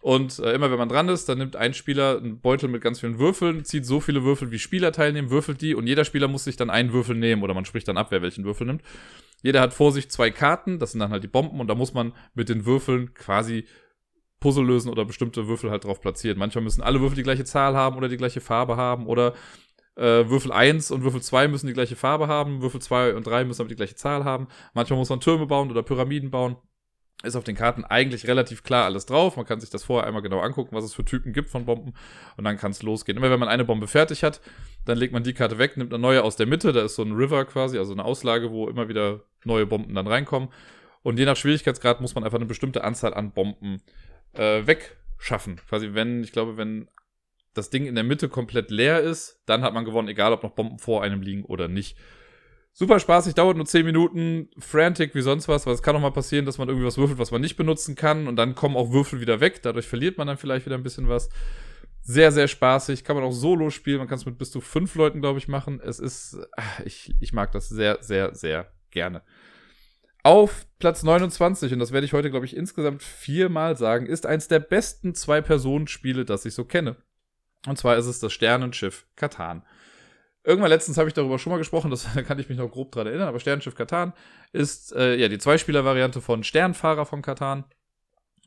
[0.00, 3.00] Und äh, immer wenn man dran ist, dann nimmt ein Spieler einen Beutel mit ganz
[3.00, 6.44] vielen Würfeln, zieht so viele Würfel, wie Spieler teilnehmen, würfelt die und jeder Spieler muss
[6.44, 8.82] sich dann einen Würfel nehmen oder man spricht dann ab, wer welchen Würfel nimmt.
[9.42, 11.92] Jeder hat vor sich zwei Karten, das sind dann halt die Bomben und da muss
[11.92, 13.66] man mit den Würfeln quasi
[14.38, 16.38] Puzzle lösen oder bestimmte Würfel halt drauf platzieren.
[16.38, 19.34] Manchmal müssen alle Würfel die gleiche Zahl haben oder die gleiche Farbe haben oder
[19.96, 23.44] äh, Würfel 1 und Würfel 2 müssen die gleiche Farbe haben, Würfel 2 und 3
[23.44, 24.48] müssen aber die gleiche Zahl haben.
[24.72, 26.56] Manchmal muss man Türme bauen oder Pyramiden bauen
[27.22, 29.36] ist auf den Karten eigentlich relativ klar alles drauf.
[29.36, 31.92] Man kann sich das vorher einmal genau angucken, was es für Typen gibt von Bomben
[32.36, 33.18] und dann kann es losgehen.
[33.18, 34.40] Immer wenn man eine Bombe fertig hat,
[34.86, 37.02] dann legt man die Karte weg, nimmt eine neue aus der Mitte, da ist so
[37.02, 40.48] ein River quasi, also eine Auslage, wo immer wieder neue Bomben dann reinkommen.
[41.02, 43.82] Und je nach Schwierigkeitsgrad muss man einfach eine bestimmte Anzahl an Bomben
[44.32, 45.56] äh, wegschaffen.
[45.68, 46.88] Quasi, wenn, ich glaube, wenn
[47.54, 50.52] das Ding in der Mitte komplett leer ist, dann hat man gewonnen, egal ob noch
[50.52, 51.96] Bomben vor einem liegen oder nicht.
[52.72, 56.12] Super spaßig, dauert nur 10 Minuten, frantic wie sonst was, weil es kann auch mal
[56.12, 58.92] passieren, dass man irgendwie was würfelt, was man nicht benutzen kann und dann kommen auch
[58.92, 61.28] Würfel wieder weg, dadurch verliert man dann vielleicht wieder ein bisschen was.
[62.02, 64.94] Sehr, sehr spaßig, kann man auch solo spielen, man kann es mit bis zu fünf
[64.94, 65.80] Leuten, glaube ich, machen.
[65.84, 69.22] Es ist, ah, ich, ich mag das sehr, sehr, sehr gerne.
[70.22, 74.48] Auf Platz 29, und das werde ich heute, glaube ich, insgesamt viermal sagen, ist eins
[74.48, 76.96] der besten Zwei-Personen-Spiele, das ich so kenne.
[77.66, 79.62] Und zwar ist es das Sternenschiff Katan.
[80.42, 82.92] Irgendwann letztens habe ich darüber schon mal gesprochen, das, da kann ich mich noch grob
[82.92, 84.12] dran erinnern, aber Sternenschiff Katan
[84.52, 87.64] ist äh, ja die Zweispieler-Variante von Sternfahrer von Katan,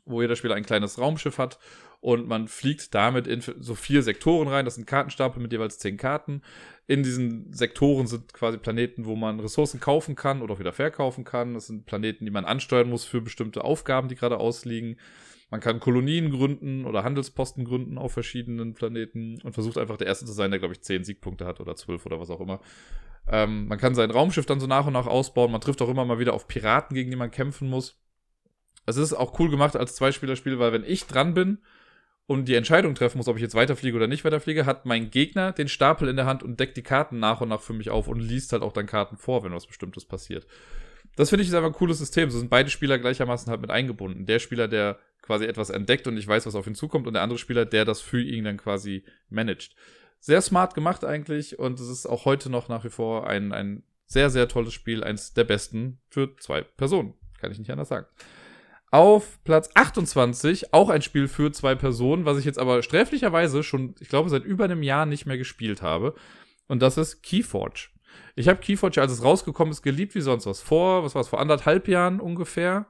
[0.04, 1.58] wo jeder Spieler ein kleines Raumschiff hat
[2.04, 4.66] und man fliegt damit in so vier Sektoren rein.
[4.66, 6.42] Das sind Kartenstapel mit jeweils zehn Karten.
[6.86, 11.24] In diesen Sektoren sind quasi Planeten, wo man Ressourcen kaufen kann oder auch wieder verkaufen
[11.24, 11.54] kann.
[11.54, 14.98] Das sind Planeten, die man ansteuern muss für bestimmte Aufgaben, die gerade ausliegen.
[15.54, 20.26] Man kann Kolonien gründen oder Handelsposten gründen auf verschiedenen Planeten und versucht einfach der Erste
[20.26, 22.58] zu sein, der, glaube ich, zehn Siegpunkte hat oder zwölf oder was auch immer.
[23.28, 25.52] Ähm, man kann sein Raumschiff dann so nach und nach ausbauen.
[25.52, 28.02] Man trifft auch immer mal wieder auf Piraten, gegen die man kämpfen muss.
[28.84, 31.58] Es ist auch cool gemacht als Zweispielerspiel, weil wenn ich dran bin
[32.26, 35.52] und die Entscheidung treffen muss, ob ich jetzt weiterfliege oder nicht weiterfliege, hat mein Gegner
[35.52, 38.08] den Stapel in der Hand und deckt die Karten nach und nach für mich auf
[38.08, 40.48] und liest halt auch dann Karten vor, wenn was Bestimmtes passiert.
[41.16, 42.30] Das finde ich ist einfach ein cooles System.
[42.30, 44.26] So sind beide Spieler gleichermaßen halt mit eingebunden.
[44.26, 47.22] Der Spieler, der quasi etwas entdeckt und ich weiß, was auf ihn zukommt, und der
[47.22, 49.74] andere Spieler, der das für ihn dann quasi managt.
[50.20, 53.84] Sehr smart gemacht eigentlich und es ist auch heute noch nach wie vor ein, ein
[54.06, 57.14] sehr, sehr tolles Spiel, eins der besten für zwei Personen.
[57.40, 58.06] Kann ich nicht anders sagen.
[58.90, 63.94] Auf Platz 28 auch ein Spiel für zwei Personen, was ich jetzt aber sträflicherweise schon,
[64.00, 66.14] ich glaube, seit über einem Jahr nicht mehr gespielt habe.
[66.68, 67.88] Und das ist Keyforge.
[68.36, 70.60] Ich habe Keyforge, als es rausgekommen ist, geliebt wie sonst was.
[70.60, 72.86] Vor, was war es, vor anderthalb Jahren ungefähr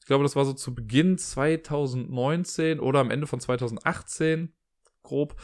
[0.00, 4.52] ich glaube, das war so zu Beginn 2019 oder am Ende von 2018,
[5.02, 5.36] grob.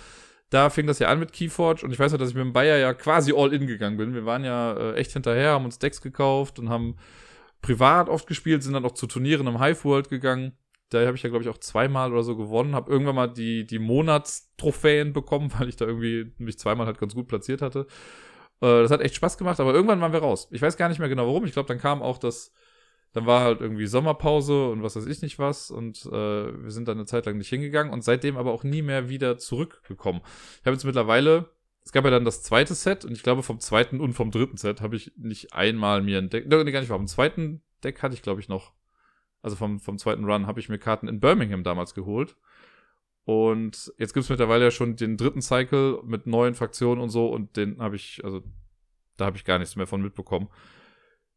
[0.50, 2.52] Da fing das ja an mit Keyforge und ich weiß ja, dass ich mit dem
[2.52, 4.14] Bayer ja quasi all in gegangen bin.
[4.14, 6.96] Wir waren ja äh, echt hinterher, haben uns Decks gekauft und haben
[7.62, 10.52] privat oft gespielt, sind dann auch zu Turnieren im Hive World gegangen.
[10.90, 12.76] Da habe ich ja, glaube ich, auch zweimal oder so gewonnen.
[12.76, 17.14] Habe irgendwann mal die, die Monatstrophäen bekommen, weil ich da irgendwie mich zweimal halt ganz
[17.14, 17.86] gut platziert hatte.
[18.60, 20.48] Äh, das hat echt Spaß gemacht, aber irgendwann waren wir raus.
[20.50, 21.44] Ich weiß gar nicht mehr genau warum.
[21.44, 22.52] Ich glaube, dann kam auch das,
[23.12, 25.70] dann war halt irgendwie Sommerpause und was weiß ich nicht was.
[25.70, 26.10] Und äh,
[26.62, 29.38] wir sind dann eine Zeit lang nicht hingegangen und seitdem aber auch nie mehr wieder
[29.38, 30.20] zurückgekommen.
[30.60, 31.50] Ich habe jetzt mittlerweile
[31.86, 34.56] es gab ja dann das zweite Set und ich glaube vom zweiten und vom dritten
[34.56, 38.12] Set habe ich nicht einmal mir ein Deck, nee, gar nicht, vom zweiten Deck hatte
[38.16, 38.72] ich glaube ich noch,
[39.40, 42.36] also vom, vom zweiten Run habe ich mir Karten in Birmingham damals geholt.
[43.26, 47.26] Und jetzt gibt es mittlerweile ja schon den dritten Cycle mit neuen Fraktionen und so
[47.26, 48.40] und den habe ich, also
[49.16, 50.48] da habe ich gar nichts mehr von mitbekommen.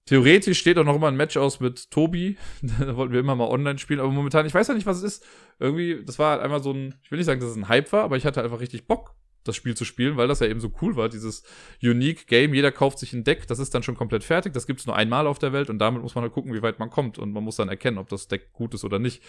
[0.06, 2.38] Theoretisch steht auch noch immer ein Match aus mit Tobi.
[2.62, 4.00] da wollten wir immer mal online spielen.
[4.00, 5.26] Aber momentan, ich weiß ja nicht, was es ist.
[5.58, 7.92] Irgendwie, das war halt einmal so ein, ich will nicht sagen, dass es ein Hype
[7.92, 10.60] war, aber ich hatte einfach richtig Bock das Spiel zu spielen, weil das ja eben
[10.60, 11.44] so cool war, dieses
[11.82, 12.54] Unique Game.
[12.54, 14.96] Jeder kauft sich ein Deck, das ist dann schon komplett fertig, das gibt es nur
[14.96, 17.32] einmal auf der Welt und damit muss man halt gucken, wie weit man kommt und
[17.32, 19.24] man muss dann erkennen, ob das Deck gut ist oder nicht.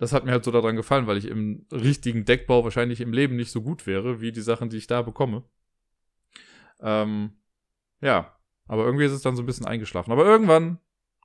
[0.00, 3.36] Das hat mir halt so daran gefallen, weil ich im richtigen Deckbau wahrscheinlich im Leben
[3.36, 5.44] nicht so gut wäre, wie die Sachen, die ich da bekomme.
[6.80, 7.34] Ähm,
[8.00, 8.34] ja,
[8.66, 10.10] aber irgendwie ist es dann so ein bisschen eingeschlafen.
[10.10, 10.78] Aber irgendwann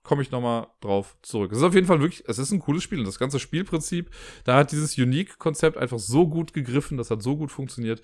[0.03, 1.53] komme ich nochmal drauf zurück.
[1.53, 4.11] Es ist auf jeden Fall wirklich, es ist ein cooles Spiel und das ganze Spielprinzip,
[4.43, 8.01] da hat dieses Unique-Konzept einfach so gut gegriffen, das hat so gut funktioniert.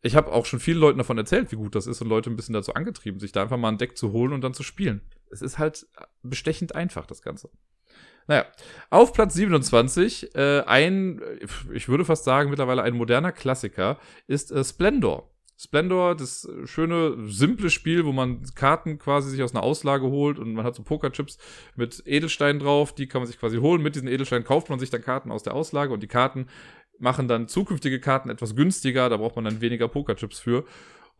[0.00, 2.36] Ich habe auch schon vielen Leuten davon erzählt, wie gut das ist und Leute ein
[2.36, 5.02] bisschen dazu angetrieben, sich da einfach mal ein Deck zu holen und dann zu spielen.
[5.30, 5.86] Es ist halt
[6.22, 7.50] bestechend einfach, das Ganze.
[8.30, 8.46] Naja,
[8.90, 11.20] auf Platz 27, äh, ein,
[11.74, 15.28] ich würde fast sagen, mittlerweile ein moderner Klassiker, ist äh, Splendor.
[15.58, 20.52] Splendor, das schöne, simple Spiel, wo man Karten quasi sich aus einer Auslage holt und
[20.54, 21.38] man hat so Pokerchips
[21.74, 23.82] mit Edelsteinen drauf, die kann man sich quasi holen.
[23.82, 26.46] Mit diesen Edelsteinen kauft man sich dann Karten aus der Auslage und die Karten
[27.00, 30.64] machen dann zukünftige Karten etwas günstiger, da braucht man dann weniger Pokerchips für.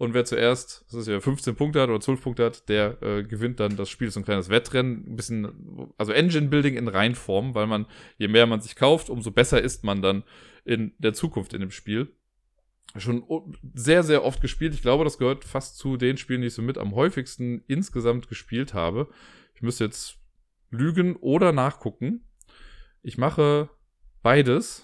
[0.00, 3.22] Und wer zuerst, das ist ja 15 Punkte hat oder 12 Punkte hat, der äh,
[3.22, 4.10] gewinnt dann das Spiel.
[4.10, 7.84] So ein kleines Wettrennen, ein bisschen, also Engine-Building in Reinform, weil man,
[8.16, 10.24] je mehr man sich kauft, umso besser ist man dann
[10.64, 12.08] in der Zukunft in dem Spiel
[12.96, 13.24] schon
[13.74, 14.72] sehr, sehr oft gespielt.
[14.72, 18.26] Ich glaube, das gehört fast zu den Spielen, die ich so mit am häufigsten insgesamt
[18.26, 19.06] gespielt habe.
[19.54, 20.16] Ich müsste jetzt
[20.70, 22.24] lügen oder nachgucken.
[23.02, 23.68] Ich mache
[24.22, 24.82] beides.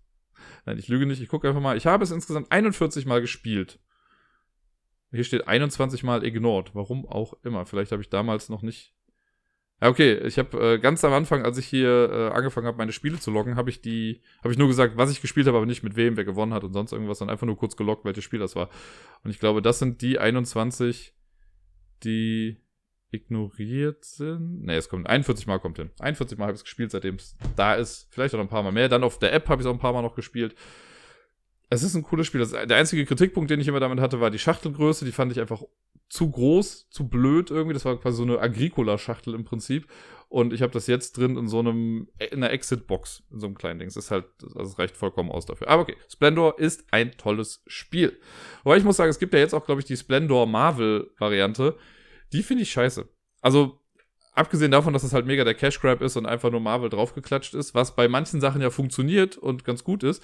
[0.66, 1.22] Nein, ich lüge nicht.
[1.22, 1.78] Ich gucke einfach mal.
[1.78, 3.78] Ich habe es insgesamt 41 Mal gespielt.
[5.12, 6.74] Hier steht 21 Mal ignored.
[6.74, 7.66] Warum auch immer.
[7.66, 8.94] Vielleicht habe ich damals noch nicht
[9.82, 12.92] ja, okay, ich habe äh, ganz am Anfang, als ich hier äh, angefangen habe, meine
[12.92, 15.66] Spiele zu loggen, habe ich die, habe ich nur gesagt, was ich gespielt habe, aber
[15.66, 18.22] nicht mit wem, wer gewonnen hat und sonst irgendwas, dann einfach nur kurz geloggt, welches
[18.22, 18.70] Spiel das war.
[19.24, 21.16] Und ich glaube, das sind die 21,
[22.04, 22.58] die
[23.10, 24.62] ignoriert sind.
[24.62, 25.90] Ne, es kommt 41 Mal kommt hin.
[25.98, 28.06] 41 Mal habe ich es gespielt, seitdem es da ist.
[28.10, 28.88] Vielleicht auch noch ein paar Mal mehr.
[28.88, 30.54] Dann auf der App habe ich es auch ein paar Mal noch gespielt.
[31.72, 32.40] Es ist ein cooles Spiel.
[32.40, 35.06] Das, der einzige Kritikpunkt, den ich immer damit hatte, war die Schachtelgröße.
[35.06, 35.62] Die fand ich einfach
[36.10, 37.72] zu groß, zu blöd irgendwie.
[37.72, 39.86] Das war quasi so eine Agricola-Schachtel im Prinzip.
[40.28, 43.56] Und ich habe das jetzt drin in so einem, in einer Exit-Box, in so einem
[43.56, 43.88] kleinen Ding.
[43.88, 45.68] Das ist halt, das reicht vollkommen aus dafür.
[45.68, 48.18] Aber okay, Splendor ist ein tolles Spiel.
[48.64, 51.78] Wobei ich muss sagen, es gibt ja jetzt auch, glaube ich, die Splendor Marvel-Variante.
[52.34, 53.08] Die finde ich scheiße.
[53.40, 53.80] Also,
[54.34, 57.54] abgesehen davon, dass es halt mega der Cash Grab ist und einfach nur Marvel draufgeklatscht
[57.54, 60.22] ist, was bei manchen Sachen ja funktioniert und ganz gut ist,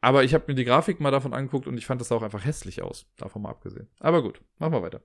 [0.00, 2.44] aber ich habe mir die Grafik mal davon angeguckt und ich fand das auch einfach
[2.44, 3.06] hässlich aus.
[3.16, 3.88] Davon mal abgesehen.
[3.98, 5.00] Aber gut, machen wir weiter.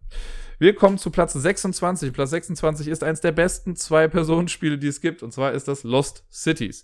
[0.59, 2.13] Wir kommen zu Platz 26.
[2.13, 5.23] Platz 26 ist eins der besten Zwei-Personen-Spiele, die es gibt.
[5.23, 6.83] Und zwar ist das Lost Cities.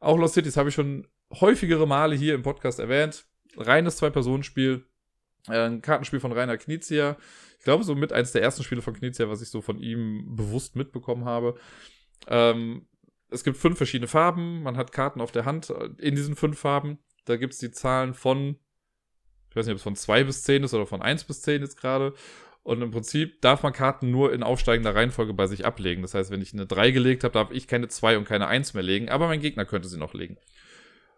[0.00, 1.06] Auch Lost Cities habe ich schon
[1.40, 3.24] häufigere Male hier im Podcast erwähnt.
[3.56, 4.84] Reines Zwei-Personen-Spiel.
[5.48, 7.16] Äh, ein Kartenspiel von Rainer Knizia.
[7.58, 10.36] Ich glaube, so mit eins der ersten Spiele von Knizia, was ich so von ihm
[10.36, 11.54] bewusst mitbekommen habe.
[12.26, 12.86] Ähm,
[13.30, 14.62] es gibt fünf verschiedene Farben.
[14.62, 16.98] Man hat Karten auf der Hand in diesen fünf Farben.
[17.24, 18.56] Da gibt es die Zahlen von,
[19.50, 21.62] ich weiß nicht, ob es von 2 bis 10 ist oder von 1 bis 10
[21.62, 22.14] jetzt gerade.
[22.62, 26.00] Und im Prinzip darf man Karten nur in aufsteigender Reihenfolge bei sich ablegen.
[26.00, 28.72] Das heißt, wenn ich eine 3 gelegt habe, darf ich keine 2 und keine 1
[28.72, 30.38] mehr legen, aber mein Gegner könnte sie noch legen.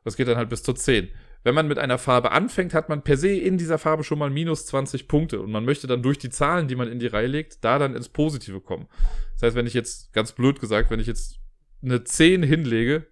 [0.02, 1.08] Das geht dann halt bis zur 10.
[1.44, 4.30] Wenn man mit einer Farbe anfängt, hat man per se in dieser Farbe schon mal
[4.30, 7.28] minus 20 Punkte und man möchte dann durch die Zahlen, die man in die Reihe
[7.28, 8.88] legt, da dann ins Positive kommen.
[9.34, 11.38] Das heißt, wenn ich jetzt, ganz blöd gesagt, wenn ich jetzt
[11.82, 13.06] eine 10 hinlege,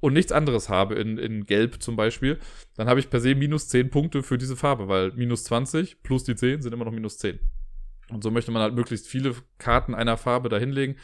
[0.00, 2.38] und nichts anderes habe, in, in Gelb zum Beispiel,
[2.76, 6.24] dann habe ich per se minus 10 Punkte für diese Farbe, weil minus 20 plus
[6.24, 7.38] die 10 sind immer noch minus 10.
[8.10, 10.96] Und so möchte man halt möglichst viele Karten einer Farbe dahinlegen,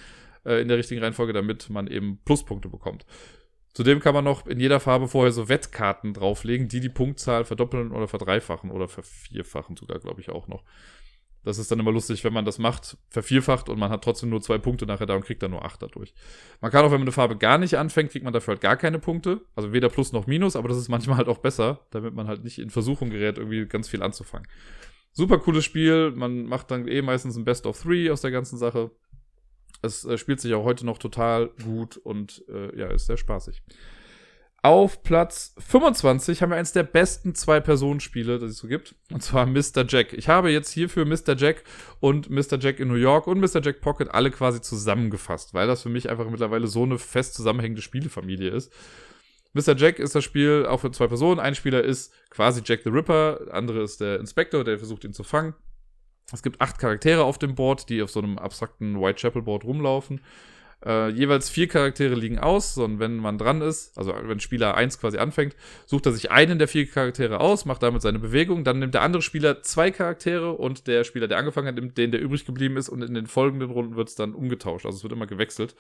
[0.45, 3.07] äh, in der richtigen Reihenfolge, damit man eben Pluspunkte bekommt.
[3.75, 7.91] Zudem kann man noch in jeder Farbe vorher so Wettkarten drauflegen, die die Punktzahl verdoppeln
[7.91, 10.63] oder verdreifachen oder vervierfachen sogar, glaube ich, auch noch.
[11.45, 14.41] Das ist dann immer lustig, wenn man das macht, vervierfacht und man hat trotzdem nur
[14.41, 16.15] zwei Punkte nachher da und kriegt dann nur acht dadurch.
[16.61, 18.77] Man kann auch, wenn man eine Farbe gar nicht anfängt, kriegt man dafür halt gar
[18.77, 19.41] keine Punkte.
[19.57, 22.45] Also weder Plus noch Minus, aber das ist manchmal halt auch besser, damit man halt
[22.45, 24.47] nicht in Versuchung gerät, irgendwie ganz viel anzufangen.
[25.13, 26.13] Super cooles Spiel.
[26.13, 28.93] Man macht dann eh meistens ein Best of Three aus der ganzen Sache.
[29.83, 33.63] Es äh, spielt sich auch heute noch total gut und äh, ja, ist sehr spaßig.
[34.65, 38.95] Auf Platz 25 haben wir eins der besten Zwei-Personen-Spiele, das es so gibt.
[39.11, 39.85] Und zwar Mr.
[39.89, 40.13] Jack.
[40.13, 41.37] Ich habe jetzt hierfür Mr.
[41.37, 41.65] Jack
[41.99, 42.61] und Mr.
[42.61, 43.61] Jack in New York und Mr.
[43.61, 47.83] Jack Pocket alle quasi zusammengefasst, weil das für mich einfach mittlerweile so eine fest zusammenhängende
[47.83, 48.73] Spielefamilie ist.
[49.53, 49.77] Mr.
[49.77, 51.41] Jack ist das Spiel auch für zwei Personen.
[51.41, 55.13] Ein Spieler ist quasi Jack the Ripper, der andere ist der Inspector, der versucht ihn
[55.13, 55.55] zu fangen.
[56.33, 60.21] Es gibt acht Charaktere auf dem Board, die auf so einem abstrakten Whitechapel-Board rumlaufen.
[60.85, 64.99] Äh, jeweils vier Charaktere liegen aus, und wenn man dran ist, also wenn Spieler 1
[64.99, 65.55] quasi anfängt,
[65.87, 69.03] sucht er sich einen der vier Charaktere aus, macht damit seine Bewegung, dann nimmt der
[69.03, 72.77] andere Spieler zwei Charaktere und der Spieler, der angefangen hat, nimmt den, der übrig geblieben
[72.77, 74.85] ist und in den folgenden Runden wird es dann umgetauscht.
[74.85, 75.77] Also es wird immer gewechselt.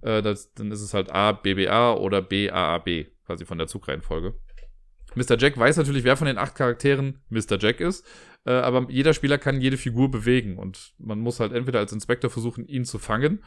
[0.00, 4.34] Äh, das, dann ist es halt A, BBA oder B, AAB, quasi von der Zugreihenfolge.
[5.16, 5.36] Mr.
[5.38, 7.58] Jack weiß natürlich, wer von den acht Charakteren Mr.
[7.58, 8.06] Jack ist,
[8.46, 12.30] äh, aber jeder Spieler kann jede Figur bewegen und man muss halt entweder als Inspektor
[12.30, 13.42] versuchen, ihn zu fangen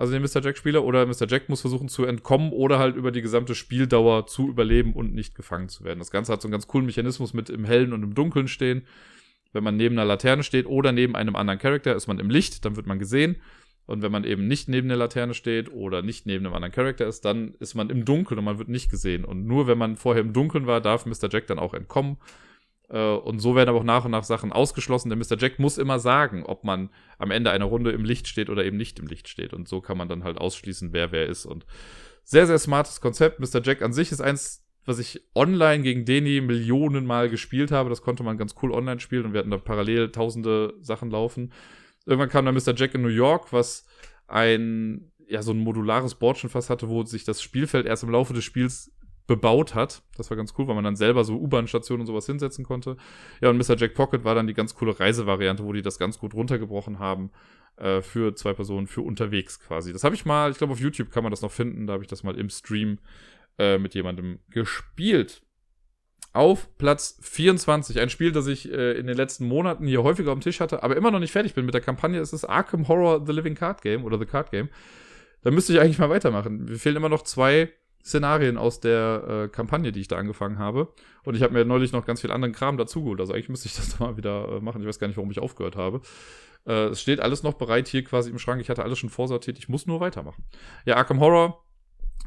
[0.00, 0.40] also den Mr.
[0.42, 1.26] Jack-Spieler, oder Mr.
[1.28, 5.34] Jack muss versuchen zu entkommen oder halt über die gesamte Spieldauer zu überleben und nicht
[5.34, 5.98] gefangen zu werden.
[5.98, 8.86] Das Ganze hat so einen ganz coolen Mechanismus mit im Hellen und im Dunkeln stehen.
[9.52, 12.64] Wenn man neben einer Laterne steht oder neben einem anderen Charakter, ist man im Licht,
[12.64, 13.36] dann wird man gesehen.
[13.84, 17.06] Und wenn man eben nicht neben der Laterne steht oder nicht neben einem anderen Charakter
[17.06, 19.26] ist, dann ist man im Dunkeln und man wird nicht gesehen.
[19.26, 21.28] Und nur wenn man vorher im Dunkeln war, darf Mr.
[21.30, 22.16] Jack dann auch entkommen.
[22.90, 25.38] Äh, und so werden aber auch nach und nach Sachen ausgeschlossen, denn Mr.
[25.38, 28.76] Jack muss immer sagen, ob man am Ende einer Runde im Licht steht oder eben
[28.76, 29.54] nicht im Licht steht.
[29.54, 31.46] Und so kann man dann halt ausschließen, wer wer ist.
[31.46, 31.66] Und
[32.24, 33.40] sehr, sehr smartes Konzept.
[33.40, 33.62] Mr.
[33.62, 37.90] Jack an sich ist eins, was ich online gegen Deni Millionen Mal gespielt habe.
[37.90, 41.52] Das konnte man ganz cool online spielen und wir hatten da parallel tausende Sachen laufen.
[42.06, 42.74] Irgendwann kam dann Mr.
[42.74, 43.86] Jack in New York, was
[44.26, 48.10] ein, ja, so ein modulares Board schon fast hatte, wo sich das Spielfeld erst im
[48.10, 48.90] Laufe des Spiels
[49.30, 50.02] bebaut hat.
[50.16, 52.96] Das war ganz cool, weil man dann selber so U-Bahn-Stationen und sowas hinsetzen konnte.
[53.40, 53.76] Ja, und Mr.
[53.76, 57.30] Jack Pocket war dann die ganz coole Reisevariante, wo die das ganz gut runtergebrochen haben
[57.76, 59.92] äh, für zwei Personen, für unterwegs quasi.
[59.92, 62.02] Das habe ich mal, ich glaube auf YouTube kann man das noch finden, da habe
[62.02, 62.98] ich das mal im Stream
[63.56, 65.42] äh, mit jemandem gespielt.
[66.32, 70.40] Auf Platz 24, ein Spiel, das ich äh, in den letzten Monaten hier häufiger am
[70.40, 73.24] Tisch hatte, aber immer noch nicht fertig bin mit der Kampagne, ist das Arkham Horror
[73.24, 74.70] The Living Card Game oder The Card Game.
[75.42, 76.64] Da müsste ich eigentlich mal weitermachen.
[76.64, 77.72] Mir fehlen immer noch zwei
[78.04, 80.88] Szenarien aus der äh, Kampagne, die ich da angefangen habe.
[81.24, 83.20] Und ich habe mir neulich noch ganz viel anderen Kram dazugeholt.
[83.20, 84.80] Also eigentlich müsste ich das mal wieder äh, machen.
[84.80, 86.00] Ich weiß gar nicht, warum ich aufgehört habe.
[86.66, 88.60] Äh, es steht alles noch bereit hier quasi im Schrank.
[88.60, 89.58] Ich hatte alles schon vorsortiert.
[89.58, 90.44] Ich muss nur weitermachen.
[90.84, 91.62] Ja, Arkham Horror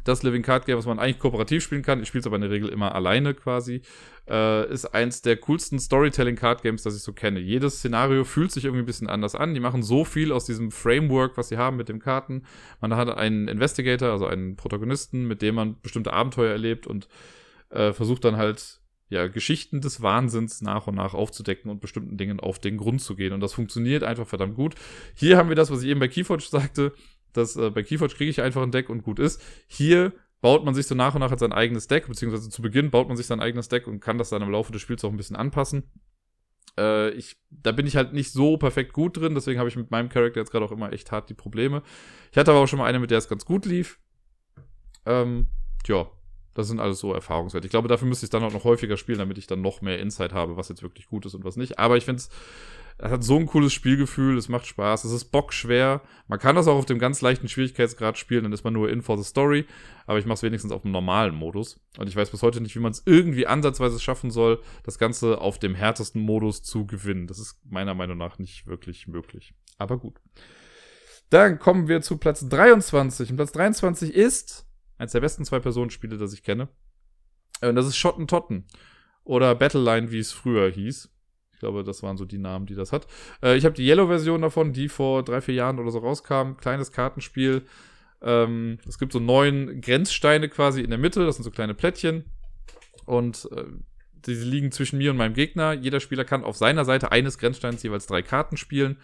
[0.04, 2.42] das Living Card Game, was man eigentlich kooperativ spielen kann, ich spiele es aber in
[2.42, 3.82] der Regel immer alleine quasi,
[4.30, 7.39] äh, ist eins der coolsten Storytelling Card Games, das ich so kenne.
[7.39, 9.54] Jedes Szenario fühlt sich irgendwie ein bisschen anders an.
[9.54, 12.44] Die machen so viel aus diesem Framework, was sie haben mit den Karten.
[12.82, 17.08] Man hat einen Investigator, also einen Protagonisten, mit dem man bestimmte Abenteuer erlebt und
[17.70, 22.39] äh, versucht dann halt ja, Geschichten des Wahnsinns nach und nach aufzudecken und bestimmten Dingen
[22.39, 23.32] auf den Grund zu gehen.
[23.32, 24.76] Und das funktioniert einfach verdammt gut.
[25.13, 26.94] Hier haben wir das, was ich eben bei Keyforge sagte
[27.34, 29.41] dass äh, bei Keyforge kriege ich einfach ein Deck und gut ist.
[29.67, 33.08] Hier baut man sich so nach und nach sein eigenes Deck, beziehungsweise zu Beginn baut
[33.08, 35.17] man sich sein eigenes Deck und kann das dann im Laufe des Spiels auch ein
[35.17, 35.89] bisschen anpassen.
[36.78, 39.91] Äh, ich, da bin ich halt nicht so perfekt gut drin, deswegen habe ich mit
[39.91, 41.82] meinem Charakter jetzt gerade auch immer echt hart die Probleme.
[42.32, 44.00] Ich hatte aber auch schon mal eine, mit der es ganz gut lief.
[45.06, 45.48] Ähm,
[45.84, 46.08] tja,
[46.54, 47.68] das sind alles so Erfahrungswerte.
[47.68, 50.00] Ich glaube, dafür müsste ich dann auch noch häufiger spielen, damit ich dann noch mehr
[50.00, 51.80] Insight habe, was jetzt wirklich gut ist und was nicht.
[51.80, 52.30] Aber ich finde es
[52.98, 56.02] es hat so ein cooles Spielgefühl, es macht Spaß, es ist bockschwer.
[56.28, 59.02] Man kann das auch auf dem ganz leichten Schwierigkeitsgrad spielen, dann ist man nur in
[59.02, 59.66] for the story.
[60.06, 61.80] Aber ich mache es wenigstens auf dem normalen Modus.
[61.98, 65.42] Und ich weiß bis heute nicht, wie man es irgendwie ansatzweise schaffen soll, das Ganze
[65.42, 67.28] auf dem härtesten Modus zu gewinnen.
[67.28, 69.54] Das ist meiner Meinung nach nicht wirklich möglich.
[69.78, 70.20] Aber gut.
[71.30, 73.32] Dann kommen wir zu Platz 23.
[73.32, 74.68] Und Platz 23 ist
[75.04, 76.70] eines der besten Zwei-Personen-Spiele, das ich kenne.
[77.62, 78.66] Und das ist Schotten Totten.
[79.24, 81.13] Oder Battleline, wie es früher hieß
[81.63, 83.08] glaube, das waren so die Namen, die das hat.
[83.42, 86.58] Äh, ich habe die Yellow-Version davon, die vor drei, vier Jahren oder so rauskam.
[86.58, 87.63] Kleines Kartenspiel.
[88.22, 91.26] Ähm, es gibt so neun Grenzsteine quasi in der Mitte.
[91.26, 92.26] Das sind so kleine Plättchen.
[93.06, 93.63] Und äh,
[94.26, 95.74] die liegen zwischen mir und meinem Gegner.
[95.74, 98.98] Jeder Spieler kann auf seiner Seite eines Grenzsteins jeweils drei Karten spielen.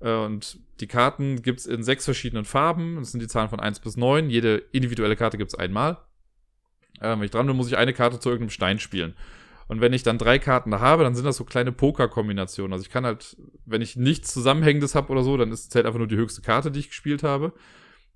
[0.00, 2.96] Äh, und die Karten gibt es in sechs verschiedenen Farben.
[2.96, 4.30] Das sind die Zahlen von 1 bis 9.
[4.30, 5.98] Jede individuelle Karte gibt es einmal.
[7.00, 9.14] Äh, wenn ich dran bin, muss ich eine Karte zu irgendeinem Stein spielen.
[9.68, 12.72] Und wenn ich dann drei Karten da habe, dann sind das so kleine Poker-Kombinationen.
[12.72, 13.36] Also ich kann halt,
[13.66, 16.42] wenn ich nichts Zusammenhängendes habe oder so, dann ist es halt einfach nur die höchste
[16.42, 17.52] Karte, die ich gespielt habe.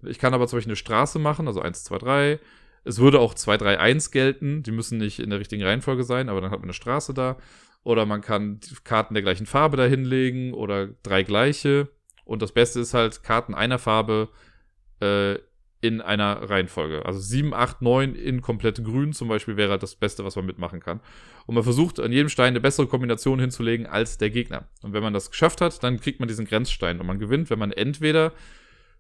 [0.03, 2.41] Ich kann aber zum Beispiel eine Straße machen, also 1, 2, 3.
[2.83, 4.63] Es würde auch 2, 3, 1 gelten.
[4.65, 7.37] Die müssen nicht in der richtigen Reihenfolge sein, aber dann hat man eine Straße da.
[7.85, 11.89] Oder man kann Karten der gleichen Farbe da hinlegen oder drei gleiche.
[12.25, 14.31] Und das Beste ist halt Karten einer Farbe
[15.01, 15.37] äh,
[15.83, 17.05] in einer Reihenfolge.
[17.05, 20.47] Also 7, 8, 9 in komplett grün zum Beispiel wäre halt das Beste, was man
[20.47, 21.01] mitmachen kann.
[21.45, 24.67] Und man versucht an jedem Stein eine bessere Kombination hinzulegen als der Gegner.
[24.81, 27.59] Und wenn man das geschafft hat, dann kriegt man diesen Grenzstein und man gewinnt, wenn
[27.59, 28.33] man entweder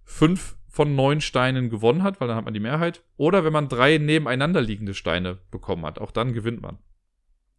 [0.04, 3.02] fünf von neun Steinen gewonnen hat, weil dann hat man die Mehrheit.
[3.16, 5.98] Oder wenn man drei nebeneinander liegende Steine bekommen hat.
[5.98, 6.76] Auch dann gewinnt man.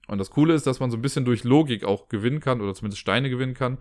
[0.08, 2.74] Und das Coole ist, dass man so ein bisschen durch Logik auch gewinnen kann oder
[2.74, 3.78] zumindest Steine gewinnen kann.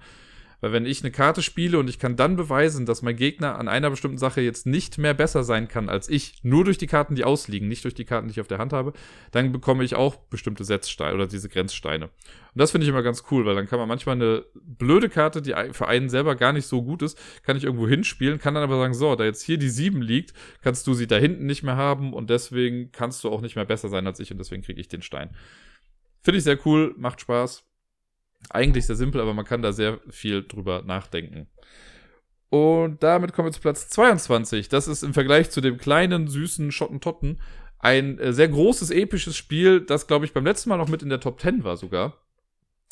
[0.64, 3.68] Weil wenn ich eine Karte spiele und ich kann dann beweisen, dass mein Gegner an
[3.68, 7.16] einer bestimmten Sache jetzt nicht mehr besser sein kann als ich, nur durch die Karten,
[7.16, 8.95] die ausliegen, nicht durch die Karten, die ich auf der Hand habe,
[9.31, 12.07] dann bekomme ich auch bestimmte Setzsteine oder diese Grenzsteine.
[12.07, 12.12] Und
[12.55, 15.55] das finde ich immer ganz cool, weil dann kann man manchmal eine blöde Karte, die
[15.72, 18.79] für einen selber gar nicht so gut ist, kann ich irgendwo hinspielen, kann dann aber
[18.79, 21.77] sagen, so, da jetzt hier die 7 liegt, kannst du sie da hinten nicht mehr
[21.77, 24.81] haben und deswegen kannst du auch nicht mehr besser sein als ich und deswegen kriege
[24.81, 25.29] ich den Stein.
[26.25, 27.64] Finde ich sehr cool, macht Spaß.
[28.51, 31.47] Eigentlich sehr simpel, aber man kann da sehr viel drüber nachdenken.
[32.49, 34.68] Und damit kommen wir zu Platz 22.
[34.68, 37.41] Das ist im Vergleich zu dem kleinen, süßen Schottentotten
[37.85, 41.11] ein äh, sehr großes, episches Spiel, das, glaube ich, beim letzten Mal noch mit in
[41.11, 42.18] der Top 10 war sogar.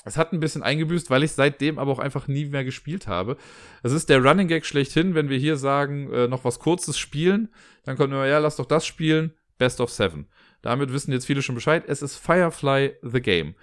[0.04, 3.38] Es hat ein bisschen eingebüßt, weil ich seitdem aber auch einfach nie mehr gespielt habe.
[3.82, 7.48] Es ist der Running Gag schlechthin, wenn wir hier sagen, äh, noch was Kurzes spielen,
[7.84, 10.26] dann kommt immer, ja, lass doch das spielen, Best of Seven.
[10.62, 11.84] Damit wissen jetzt viele schon Bescheid.
[11.86, 13.54] Es ist Firefly the Game.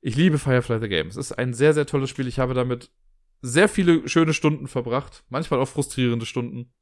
[0.00, 1.08] Ich liebe Firefly the Game.
[1.08, 2.28] Es ist ein sehr, sehr tolles Spiel.
[2.28, 2.90] Ich habe damit
[3.42, 5.24] sehr viele schöne Stunden verbracht.
[5.28, 6.72] Manchmal auch frustrierende Stunden.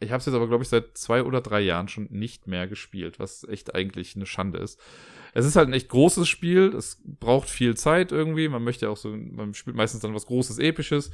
[0.00, 2.68] Ich habe es jetzt aber, glaube ich, seit zwei oder drei Jahren schon nicht mehr
[2.68, 4.80] gespielt, was echt eigentlich eine Schande ist.
[5.34, 6.74] Es ist halt ein echt großes Spiel.
[6.74, 8.48] Es braucht viel Zeit irgendwie.
[8.48, 11.10] Man möchte auch so, man spielt meistens dann was Großes, Episches.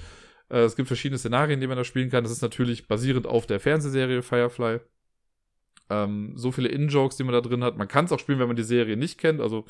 [0.51, 2.25] Äh, es gibt verschiedene Szenarien, die man da spielen kann.
[2.25, 4.81] Das ist natürlich basierend auf der Fernsehserie Firefly.
[5.91, 7.77] Ähm, so viele In-Jokes, die man da drin hat.
[7.77, 9.41] Man kann es auch spielen, wenn man die Serie nicht kennt.
[9.41, 9.67] Also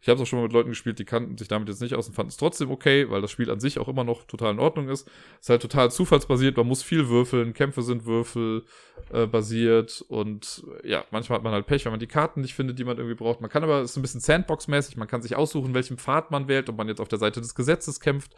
[0.00, 1.94] ich habe es auch schon mal mit Leuten gespielt, die kannten sich damit jetzt nicht
[1.94, 4.52] aus und fanden es trotzdem okay, weil das Spiel an sich auch immer noch total
[4.52, 5.08] in Ordnung ist.
[5.40, 11.04] Es ist halt total zufallsbasiert, man muss viel würfeln, Kämpfe sind würfelbasiert äh, und ja,
[11.10, 13.40] manchmal hat man halt Pech, wenn man die Karten nicht findet, die man irgendwie braucht.
[13.40, 16.46] Man kann aber, es ist ein bisschen Sandbox-mäßig, man kann sich aussuchen, welchen Pfad man
[16.46, 18.36] wählt, ob man jetzt auf der Seite des Gesetzes kämpft.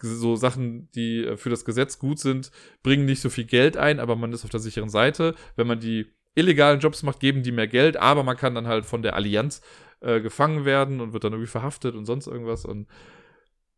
[0.00, 2.52] So Sachen, die äh, für das Gesetz gut sind,
[2.84, 5.34] bringen nicht so viel Geld ein, aber man ist auf der sicheren Seite.
[5.56, 8.86] Wenn man die illegalen Jobs macht, geben die mehr Geld, aber man kann dann halt
[8.86, 9.60] von der Allianz
[10.00, 12.64] äh, gefangen werden und wird dann irgendwie verhaftet und sonst irgendwas.
[12.64, 12.88] Und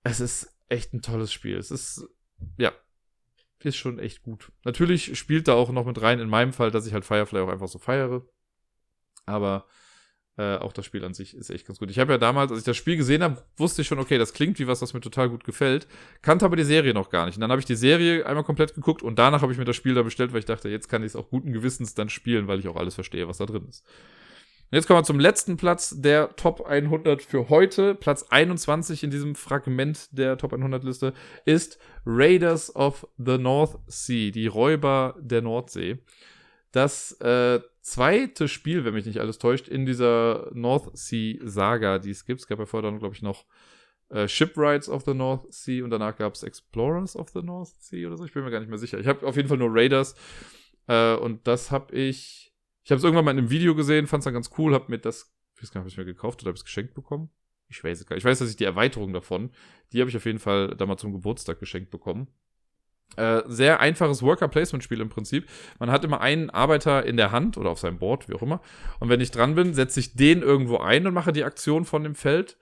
[0.02, 1.56] es ist echt ein tolles Spiel.
[1.56, 2.06] Es ist,
[2.56, 2.72] ja,
[3.64, 4.52] ist schon echt gut.
[4.64, 7.48] Natürlich spielt da auch noch mit rein, in meinem Fall, dass ich halt Firefly auch
[7.48, 8.26] einfach so feiere.
[9.26, 9.66] Aber
[10.36, 11.90] äh, auch das Spiel an sich ist echt ganz gut.
[11.90, 14.32] Ich habe ja damals, als ich das Spiel gesehen habe, wusste ich schon, okay, das
[14.32, 15.86] klingt wie was, was mir total gut gefällt.
[16.22, 17.36] Kannte aber die Serie noch gar nicht.
[17.36, 19.76] Und dann habe ich die Serie einmal komplett geguckt und danach habe ich mir das
[19.76, 22.48] Spiel da bestellt, weil ich dachte, jetzt kann ich es auch guten Gewissens dann spielen,
[22.48, 23.84] weil ich auch alles verstehe, was da drin ist.
[24.70, 27.94] Und jetzt kommen wir zum letzten Platz der Top 100 für heute.
[27.94, 31.12] Platz 21 in diesem Fragment der Top 100 Liste
[31.44, 35.98] ist Raiders of the North Sea, die Räuber der Nordsee.
[36.74, 42.10] Das äh, zweite Spiel, wenn mich nicht alles täuscht, in dieser North Sea Saga, die
[42.10, 42.40] es gibt.
[42.40, 43.46] Es gab ja vorher dann, glaube ich, noch
[44.08, 48.08] äh, Shipwrights of the North Sea und danach gab es Explorers of the North Sea
[48.08, 48.24] oder so.
[48.24, 48.98] Ich bin mir gar nicht mehr sicher.
[48.98, 50.16] Ich habe auf jeden Fall nur Raiders
[50.88, 52.54] äh, und das habe ich
[52.84, 54.90] ich habe es irgendwann mal in einem Video gesehen, fand es dann ganz cool, habe
[54.90, 57.30] mir das, ich weiß gar nicht, ob ich mir gekauft oder habe es geschenkt bekommen.
[57.68, 58.24] Ich weiß es gar nicht.
[58.24, 59.50] Ich weiß, dass ich die Erweiterung davon,
[59.92, 62.28] die habe ich auf jeden Fall da mal zum Geburtstag geschenkt bekommen.
[63.16, 65.48] Äh, sehr einfaches Worker-Placement-Spiel im Prinzip.
[65.78, 68.60] Man hat immer einen Arbeiter in der Hand oder auf seinem Board, wie auch immer.
[68.98, 72.02] Und wenn ich dran bin, setze ich den irgendwo ein und mache die Aktion von
[72.02, 72.56] dem Feld.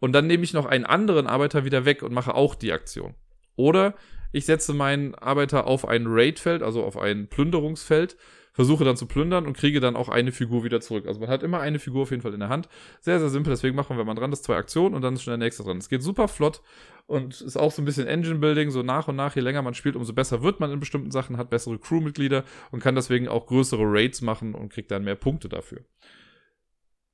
[0.00, 3.14] Und dann nehme ich noch einen anderen Arbeiter wieder weg und mache auch die Aktion.
[3.56, 3.94] Oder
[4.32, 8.16] ich setze meinen Arbeiter auf ein Raid-Feld, also auf ein Plünderungsfeld
[8.58, 11.06] versuche dann zu plündern und kriege dann auch eine Figur wieder zurück.
[11.06, 12.68] Also man hat immer eine Figur auf jeden Fall in der Hand.
[13.00, 15.30] Sehr, sehr simpel, deswegen machen wir mal dran, das zwei Aktionen und dann ist schon
[15.30, 15.78] der nächste dran.
[15.78, 16.60] Es geht super flott
[17.06, 19.94] und ist auch so ein bisschen Engine-Building, so nach und nach, je länger man spielt,
[19.94, 22.42] umso besser wird man in bestimmten Sachen, hat bessere Crewmitglieder
[22.72, 25.84] und kann deswegen auch größere Raids machen und kriegt dann mehr Punkte dafür.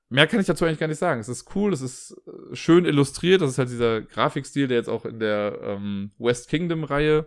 [0.08, 1.20] Mehr kann ich dazu eigentlich gar nicht sagen.
[1.20, 4.88] Es ist cool, es ist äh, schön illustriert, das ist halt dieser Grafikstil, der jetzt
[4.88, 7.26] auch in der ähm, West Kingdom-Reihe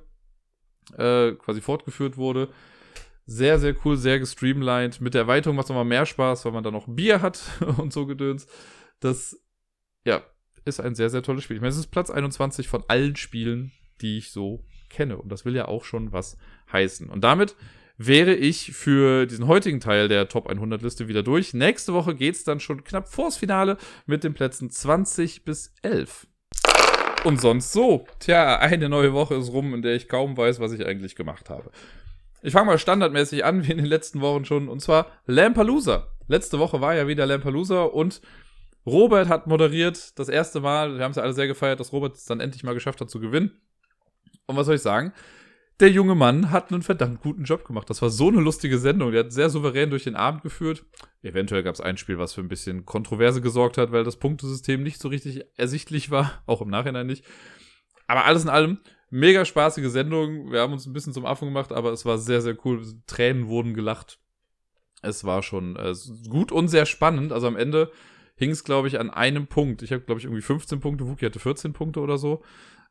[0.98, 2.50] äh, quasi fortgeführt wurde.
[3.30, 5.02] Sehr, sehr cool, sehr gestreamlined.
[5.02, 7.42] Mit der Erweiterung macht es nochmal mehr Spaß, weil man dann noch Bier hat
[7.78, 8.48] und so gedöns.
[9.02, 9.38] Das,
[10.06, 10.24] ja,
[10.64, 11.58] ist ein sehr, sehr tolles Spiel.
[11.58, 15.18] Ich meine, es ist Platz 21 von allen Spielen, die ich so kenne.
[15.18, 16.38] Und das will ja auch schon was
[16.72, 17.10] heißen.
[17.10, 17.58] Und damit
[17.98, 21.54] wäre ich für diesen heutigen Teil der Top 100 Liste wieder durch.
[21.54, 26.28] Nächste Woche geht es dann schon knapp vors Finale mit den Plätzen 20 bis 11.
[27.26, 28.06] Und sonst so.
[28.20, 31.50] Tja, eine neue Woche ist rum, in der ich kaum weiß, was ich eigentlich gemacht
[31.50, 31.72] habe.
[32.42, 36.08] Ich fange mal standardmäßig an, wie in den letzten Wochen schon, und zwar Lampalooza.
[36.28, 38.22] Letzte Woche war ja wieder Lampalooza und
[38.86, 40.98] Robert hat moderiert, das erste Mal.
[40.98, 43.10] Wir haben es ja alle sehr gefeiert, dass Robert es dann endlich mal geschafft hat
[43.10, 43.52] zu gewinnen.
[44.46, 45.14] Und was soll ich sagen?
[45.80, 47.90] Der junge Mann hat einen verdammt guten Job gemacht.
[47.90, 49.12] Das war so eine lustige Sendung.
[49.12, 50.86] Der hat sehr souverän durch den Abend geführt.
[51.22, 54.82] Eventuell gab es ein Spiel, was für ein bisschen Kontroverse gesorgt hat, weil das Punktesystem
[54.82, 56.42] nicht so richtig ersichtlich war.
[56.46, 57.26] Auch im Nachhinein nicht.
[58.08, 58.80] Aber alles in allem
[59.10, 60.52] Mega spaßige Sendung.
[60.52, 62.84] Wir haben uns ein bisschen zum Affen gemacht, aber es war sehr, sehr cool.
[63.08, 64.20] Tränen wurden gelacht.
[65.02, 65.94] Es war schon äh,
[66.30, 67.32] gut und sehr spannend.
[67.32, 67.92] Also am Ende
[68.36, 69.82] hing es, glaube ich, an einem Punkt.
[69.82, 72.44] Ich habe, glaube ich, irgendwie 15 Punkte, Wookie hatte 14 Punkte oder so.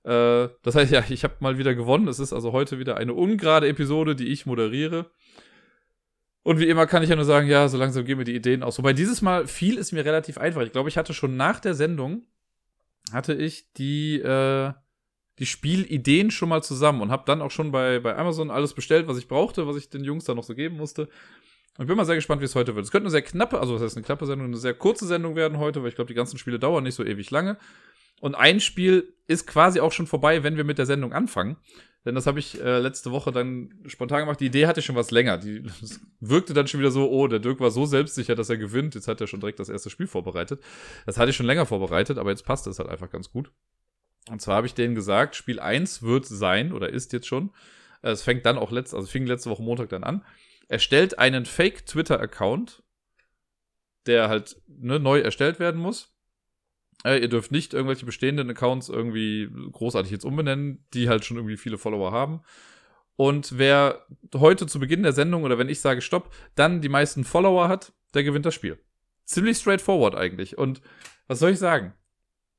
[0.05, 2.09] Äh, das heißt, ja, ich habe mal wieder gewonnen.
[2.09, 5.11] Es ist also heute wieder eine ungerade Episode, die ich moderiere.
[6.43, 8.63] Und wie immer kann ich ja nur sagen, ja, so langsam gehen mir die Ideen
[8.63, 8.79] aus.
[8.79, 10.63] Wobei dieses Mal fiel es mir relativ einfach.
[10.63, 12.25] Ich glaube, ich hatte schon nach der Sendung,
[13.13, 14.73] hatte ich die, äh,
[15.39, 19.07] die Spielideen schon mal zusammen und habe dann auch schon bei, bei Amazon alles bestellt,
[19.07, 21.09] was ich brauchte, was ich den Jungs da noch so geben musste.
[21.77, 22.87] Und ich bin mal sehr gespannt, wie es heute wird.
[22.87, 25.37] Es könnte eine sehr knappe, also was heißt eine knappe Sendung, eine sehr kurze Sendung
[25.37, 27.59] werden heute, weil ich glaube, die ganzen Spiele dauern nicht so ewig lange.
[28.21, 31.57] Und ein Spiel ist quasi auch schon vorbei, wenn wir mit der Sendung anfangen.
[32.07, 34.41] Denn das habe ich äh, letzte Woche dann spontan gemacht.
[34.41, 35.39] Die Idee hatte ich schon was länger.
[35.39, 35.65] Die
[36.21, 38.95] wirkte dann schon wieder so, oh, der Dirk war so selbstsicher, dass er gewinnt.
[38.95, 40.63] Jetzt hat er schon direkt das erste Spiel vorbereitet.
[41.05, 43.51] Das hatte ich schon länger vorbereitet, aber jetzt passt es halt einfach ganz gut.
[44.31, 47.51] Und zwar habe ich denen gesagt, Spiel 1 wird sein oder ist jetzt schon.
[48.03, 50.25] Es fängt dann auch letzt, also fing letzte Woche Montag dann an
[50.69, 52.83] erstellt einen Fake-Twitter-Account,
[54.07, 56.13] der halt ne, neu erstellt werden muss.
[57.05, 61.57] Äh, ihr dürft nicht irgendwelche bestehenden Accounts irgendwie großartig jetzt umbenennen, die halt schon irgendwie
[61.57, 62.43] viele Follower haben.
[63.17, 67.25] Und wer heute zu Beginn der Sendung oder wenn ich sage Stopp, dann die meisten
[67.25, 68.79] Follower hat, der gewinnt das Spiel.
[69.25, 70.59] Ziemlich straightforward eigentlich.
[70.59, 70.83] Und
[71.27, 71.95] was soll ich sagen?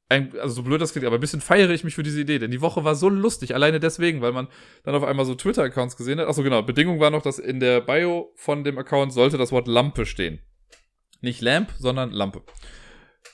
[0.09, 2.39] Ein, also so blöd das klingt, aber ein bisschen feiere ich mich für diese Idee,
[2.39, 4.47] denn die Woche war so lustig, alleine deswegen, weil man
[4.83, 6.27] dann auf einmal so Twitter-Accounts gesehen hat.
[6.27, 9.67] Achso, genau, Bedingung war noch, dass in der Bio von dem Account sollte das Wort
[9.67, 10.39] Lampe stehen.
[11.21, 12.43] Nicht Lamp, sondern Lampe.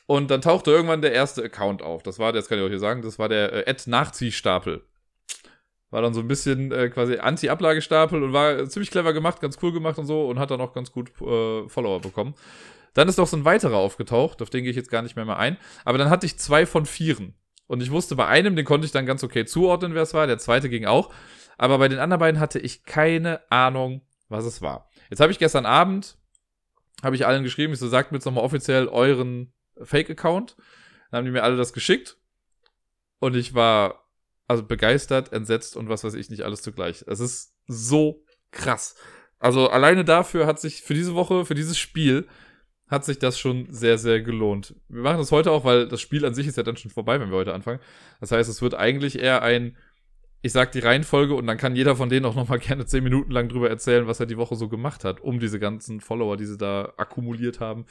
[0.05, 2.01] Und dann tauchte irgendwann der erste Account auf.
[2.03, 4.83] Das war, das kann ich euch hier sagen, das war der äh, Nachziehstapel.
[5.93, 9.71] War dann so ein bisschen äh, quasi Anti-Ablagestapel und war ziemlich clever gemacht, ganz cool
[9.71, 12.33] gemacht und so und hat dann auch ganz gut äh, Follower bekommen.
[12.95, 15.25] Dann ist noch so ein weiterer aufgetaucht, auf den gehe ich jetzt gar nicht mehr
[15.25, 15.55] mal ein.
[15.85, 17.35] Aber dann hatte ich zwei von vieren.
[17.67, 20.25] Und ich wusste bei einem, den konnte ich dann ganz okay zuordnen, wer es war.
[20.25, 21.13] Der zweite ging auch.
[21.59, 24.89] Aber bei den anderen beiden hatte ich keine Ahnung, was es war.
[25.11, 26.17] Jetzt habe ich gestern Abend,
[27.03, 30.55] habe ich allen geschrieben, ich so, sagt mir jetzt nochmal offiziell euren Fake-Account.
[31.11, 32.17] Dann haben die mir alle das geschickt.
[33.19, 34.02] Und ich war
[34.47, 37.03] also begeistert, entsetzt und was weiß ich nicht alles zugleich.
[37.07, 38.95] Es ist so krass.
[39.39, 42.27] Also alleine dafür hat sich für diese Woche, für dieses Spiel,
[42.87, 44.75] hat sich das schon sehr, sehr gelohnt.
[44.87, 47.19] Wir machen das heute auch, weil das Spiel an sich ist ja dann schon vorbei,
[47.19, 47.79] wenn wir heute anfangen.
[48.19, 49.75] Das heißt, es wird eigentlich eher ein,
[50.41, 53.31] ich sag die Reihenfolge und dann kann jeder von denen auch nochmal gerne zehn Minuten
[53.31, 56.45] lang drüber erzählen, was er die Woche so gemacht hat, um diese ganzen Follower, die
[56.45, 57.85] sie da akkumuliert haben,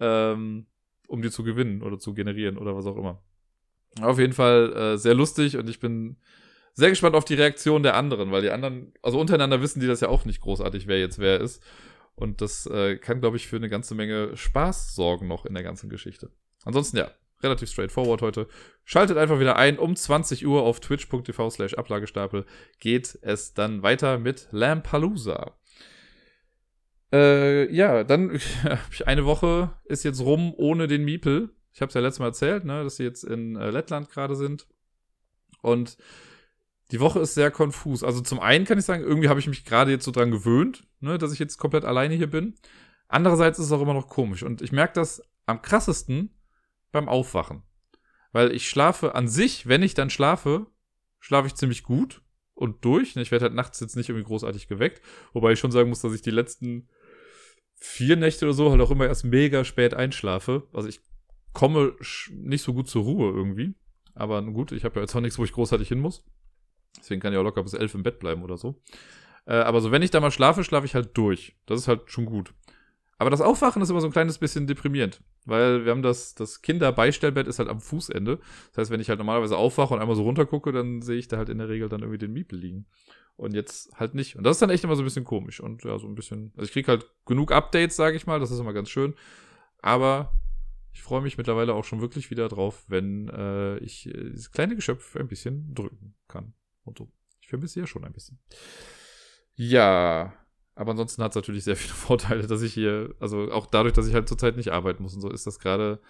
[0.00, 0.66] ähm,
[1.08, 3.22] um die zu gewinnen oder zu generieren oder was auch immer.
[4.00, 6.16] Auf jeden Fall äh, sehr lustig und ich bin
[6.74, 10.00] sehr gespannt auf die Reaktion der anderen, weil die anderen, also untereinander wissen die das
[10.00, 11.62] ja auch nicht großartig, wer jetzt wer ist.
[12.14, 15.62] Und das äh, kann, glaube ich, für eine ganze Menge Spaß sorgen noch in der
[15.62, 16.30] ganzen Geschichte.
[16.64, 17.10] Ansonsten ja,
[17.42, 18.48] relativ straightforward heute.
[18.84, 19.78] Schaltet einfach wieder ein.
[19.78, 22.44] Um 20 Uhr auf twitch.tv slash Ablagestapel
[22.80, 25.56] geht es dann weiter mit Lampalooza.
[27.12, 28.38] Äh, ja, dann
[29.06, 31.50] eine Woche ist jetzt rum ohne den Miepel.
[31.72, 34.36] Ich habe es ja letztes Mal erzählt, ne, dass sie jetzt in äh, Lettland gerade
[34.36, 34.66] sind.
[35.62, 35.96] Und
[36.90, 38.02] die Woche ist sehr konfus.
[38.02, 40.86] Also zum einen kann ich sagen, irgendwie habe ich mich gerade jetzt so dran gewöhnt,
[41.00, 42.54] ne, dass ich jetzt komplett alleine hier bin.
[43.08, 44.42] Andererseits ist es auch immer noch komisch.
[44.42, 46.34] Und ich merke das am krassesten
[46.92, 47.62] beim Aufwachen.
[48.32, 50.66] Weil ich schlafe an sich, wenn ich dann schlafe,
[51.18, 52.22] schlafe ich ziemlich gut
[52.54, 53.16] und durch.
[53.16, 55.02] Ich werde halt nachts jetzt nicht irgendwie großartig geweckt.
[55.32, 56.88] Wobei ich schon sagen muss, dass ich die letzten
[57.80, 60.66] vier Nächte oder so halt auch immer erst mega spät einschlafe.
[60.72, 61.00] Also ich
[61.52, 61.94] komme
[62.30, 63.74] nicht so gut zur Ruhe irgendwie.
[64.14, 66.24] Aber gut, ich habe ja jetzt auch nichts, wo ich großartig hin muss.
[66.98, 68.80] Deswegen kann ich auch locker bis elf im Bett bleiben oder so.
[69.46, 71.56] Äh, aber so, wenn ich da mal schlafe, schlafe ich halt durch.
[71.66, 72.52] Das ist halt schon gut.
[73.18, 76.62] Aber das Aufwachen ist immer so ein kleines bisschen deprimierend, weil wir haben das, das
[76.62, 78.38] Kinderbeistellbett ist halt am Fußende.
[78.70, 81.36] Das heißt, wenn ich halt normalerweise aufwache und einmal so runtergucke, dann sehe ich da
[81.36, 82.86] halt in der Regel dann irgendwie den Miepel liegen.
[83.36, 84.36] Und jetzt halt nicht.
[84.36, 85.60] Und das ist dann echt immer so ein bisschen komisch.
[85.60, 86.52] Und ja, so ein bisschen.
[86.56, 88.40] Also ich kriege halt genug Updates, sage ich mal.
[88.40, 89.14] Das ist immer ganz schön.
[89.80, 90.32] Aber
[90.92, 94.76] ich freue mich mittlerweile auch schon wirklich wieder drauf, wenn äh, ich äh, dieses kleine
[94.76, 96.54] Geschöpf ein bisschen drücken kann.
[96.84, 97.10] Und so.
[97.40, 98.38] Ich vermisse ja schon ein bisschen.
[99.54, 100.34] Ja,
[100.74, 104.06] aber ansonsten hat es natürlich sehr viele Vorteile, dass ich hier, also auch dadurch, dass
[104.06, 106.00] ich halt zurzeit nicht arbeiten muss und so, ist das gerade,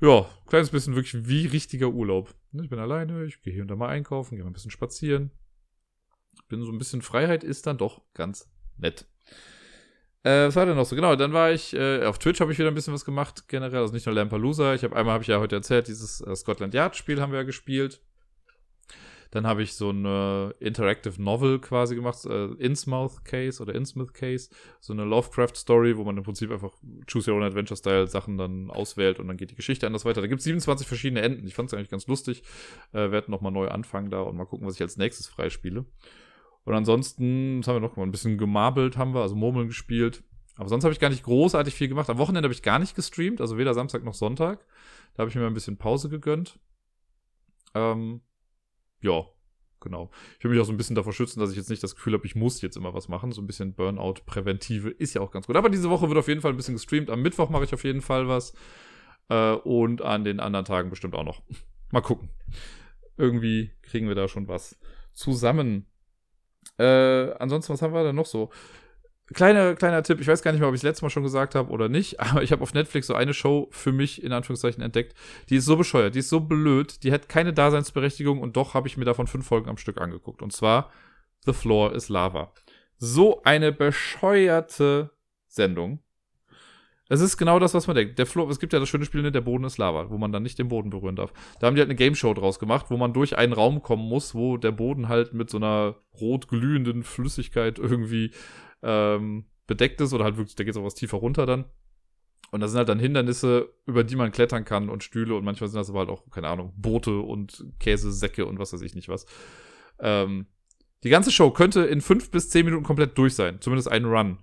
[0.00, 2.34] ja, kleines bisschen wirklich wie richtiger Urlaub.
[2.52, 5.30] Ich bin alleine, ich gehe hier und da mal einkaufen, gehe mal ein bisschen spazieren.
[6.48, 9.06] Bin so ein bisschen Freiheit ist dann doch ganz nett.
[10.24, 10.96] Äh, was war denn noch so?
[10.96, 13.80] Genau, dann war ich, äh, auf Twitch habe ich wieder ein bisschen was gemacht, generell,
[13.80, 14.74] also nicht nur Lampalooza.
[14.74, 17.40] Ich habe einmal, habe ich ja heute erzählt, dieses äh, Scotland Yard Spiel haben wir
[17.40, 18.00] ja gespielt.
[19.32, 24.48] Dann habe ich so eine Interactive Novel quasi gemacht, äh, Innsmouth Case oder Innsmouth Case.
[24.80, 26.72] So eine Lovecraft-Story, wo man im Prinzip einfach
[27.10, 30.20] Choose Your Own Adventure-Style Sachen dann auswählt und dann geht die Geschichte anders weiter.
[30.20, 31.46] Da gibt es 27 verschiedene Enden.
[31.48, 32.44] Ich fand es eigentlich ganz lustig.
[32.92, 35.84] Äh, werden nochmal neu anfangen da und mal gucken, was ich als nächstes freispiele.
[36.64, 38.08] Und ansonsten, was haben wir noch gemacht?
[38.08, 40.22] Ein bisschen gemarbelt haben wir, also Murmeln gespielt.
[40.56, 42.08] Aber sonst habe ich gar nicht großartig viel gemacht.
[42.08, 44.64] Am Wochenende habe ich gar nicht gestreamt, also weder Samstag noch Sonntag.
[45.14, 46.58] Da habe ich mir ein bisschen Pause gegönnt.
[47.74, 48.20] Ähm,
[49.00, 49.24] ja,
[49.80, 50.10] genau.
[50.38, 52.14] Ich will mich auch so ein bisschen davor schützen, dass ich jetzt nicht das Gefühl
[52.14, 53.32] habe, ich muss jetzt immer was machen.
[53.32, 55.56] So ein bisschen Burnout-Präventive ist ja auch ganz gut.
[55.56, 57.10] Aber diese Woche wird auf jeden Fall ein bisschen gestreamt.
[57.10, 58.54] Am Mittwoch mache ich auf jeden Fall was.
[59.28, 61.42] Äh, und an den anderen Tagen bestimmt auch noch.
[61.90, 62.30] Mal gucken.
[63.16, 64.78] Irgendwie kriegen wir da schon was
[65.12, 65.86] zusammen.
[66.78, 68.50] Äh, ansonsten, was haben wir da noch so?
[69.32, 71.54] Kleiner, kleiner Tipp, ich weiß gar nicht mehr, ob ich es letztes Mal schon gesagt
[71.54, 74.82] habe oder nicht, aber ich habe auf Netflix so eine Show für mich in Anführungszeichen
[74.82, 75.14] entdeckt.
[75.48, 78.86] Die ist so bescheuert, die ist so blöd, die hat keine Daseinsberechtigung und doch habe
[78.86, 80.42] ich mir davon fünf Folgen am Stück angeguckt.
[80.42, 80.90] Und zwar
[81.46, 82.52] The Floor is Lava.
[82.98, 85.10] So eine bescheuerte
[85.46, 86.03] Sendung.
[87.08, 88.18] Es ist genau das, was man denkt.
[88.18, 90.32] Der Floor, es gibt ja das schöne Spiel, ne, der Boden ist Lava, wo man
[90.32, 91.32] dann nicht den Boden berühren darf.
[91.60, 94.08] Da haben die halt eine Game Show draus gemacht, wo man durch einen Raum kommen
[94.08, 98.30] muss, wo der Boden halt mit so einer rot glühenden Flüssigkeit irgendwie
[98.82, 101.66] ähm, bedeckt ist oder halt wirklich, da geht es auch was tiefer runter dann.
[102.50, 105.68] Und da sind halt dann Hindernisse, über die man klettern kann und Stühle und manchmal
[105.68, 109.08] sind das aber halt auch, keine Ahnung, Boote und Käsesäcke und was weiß ich nicht
[109.08, 109.26] was.
[109.98, 110.46] Ähm,
[111.02, 114.38] die ganze Show könnte in fünf bis zehn Minuten komplett durch sein, zumindest ein Run.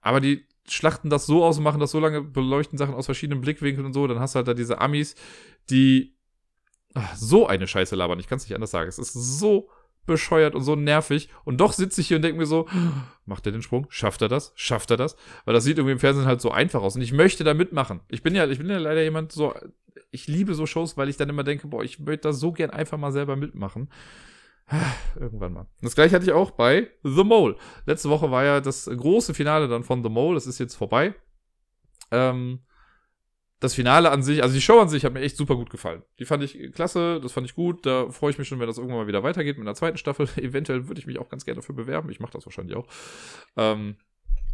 [0.00, 3.40] Aber die schlachten das so aus und machen das so lange, beleuchten Sachen aus verschiedenen
[3.40, 4.06] Blickwinkeln und so.
[4.06, 5.14] Dann hast du halt da diese Amis,
[5.70, 6.14] die
[6.94, 8.18] ach, so eine Scheiße labern.
[8.20, 8.88] Ich kann es nicht anders sagen.
[8.88, 9.68] Es ist so
[10.06, 11.28] bescheuert und so nervig.
[11.44, 12.66] Und doch sitze ich hier und denke mir so,
[13.26, 13.86] macht er den Sprung?
[13.90, 14.52] Schafft er das?
[14.54, 15.16] Schafft er das?
[15.44, 16.96] Weil das sieht irgendwie im Fernsehen halt so einfach aus.
[16.96, 18.00] Und ich möchte da mitmachen.
[18.08, 19.54] Ich bin ja, ich bin ja leider jemand so,
[20.10, 22.70] ich liebe so Shows, weil ich dann immer denke, boah, ich möchte da so gern
[22.70, 23.90] einfach mal selber mitmachen.
[25.18, 25.66] Irgendwann mal.
[25.80, 27.56] Das gleiche hatte ich auch bei The Mole.
[27.86, 30.34] Letzte Woche war ja das große Finale dann von The Mole.
[30.34, 31.14] Das ist jetzt vorbei.
[32.10, 32.60] Ähm,
[33.60, 36.02] das Finale an sich, also die Show an sich hat mir echt super gut gefallen.
[36.18, 37.86] Die fand ich klasse, das fand ich gut.
[37.86, 40.28] Da freue ich mich schon, wenn das irgendwann mal wieder weitergeht mit einer zweiten Staffel.
[40.36, 42.10] Eventuell würde ich mich auch ganz gerne dafür bewerben.
[42.10, 42.86] Ich mache das wahrscheinlich auch.
[43.56, 43.96] Ähm,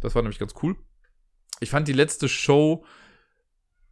[0.01, 0.75] das war nämlich ganz cool.
[1.59, 2.85] Ich fand die letzte Show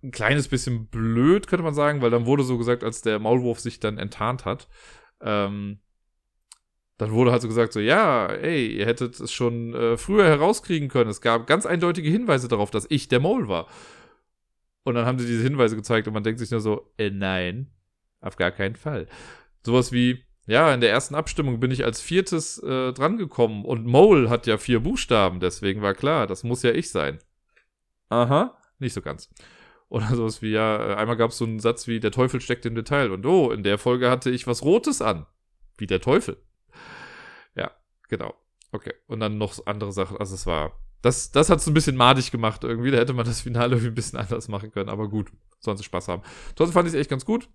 [0.04, 3.60] ein kleines bisschen blöd, könnte man sagen, weil dann wurde so gesagt, als der Maulwurf
[3.60, 4.68] sich dann enttarnt hat,
[5.22, 5.80] ähm,
[7.02, 10.88] dann wurde halt so gesagt, so, ja, ey, ihr hättet es schon äh, früher herauskriegen
[10.88, 11.10] können.
[11.10, 13.66] Es gab ganz eindeutige Hinweise darauf, dass ich der Maul war.
[14.84, 17.72] Und dann haben sie diese Hinweise gezeigt und man denkt sich nur so, äh, nein,
[18.20, 19.08] auf gar keinen Fall.
[19.66, 24.30] Sowas wie, ja, in der ersten Abstimmung bin ich als viertes äh, drangekommen und Mole
[24.30, 27.18] hat ja vier Buchstaben, deswegen war klar, das muss ja ich sein.
[28.10, 29.28] Aha, nicht so ganz.
[29.90, 32.76] Oder sowas wie, ja, einmal gab es so einen Satz wie, der Teufel steckt im
[32.76, 35.26] Detail und oh, in der Folge hatte ich was Rotes an.
[35.80, 36.38] Wie der Teufel.
[38.12, 38.36] Genau.
[38.74, 38.94] Okay.
[39.08, 40.18] Und dann noch andere Sachen.
[40.18, 40.78] Also es war.
[41.02, 42.92] Das, das hat es ein bisschen madig gemacht irgendwie.
[42.92, 44.90] Da hätte man das Finale irgendwie ein bisschen anders machen können.
[44.90, 46.22] Aber gut, sie Spaß haben.
[46.56, 47.50] Trotzdem fand ich es echt ganz gut,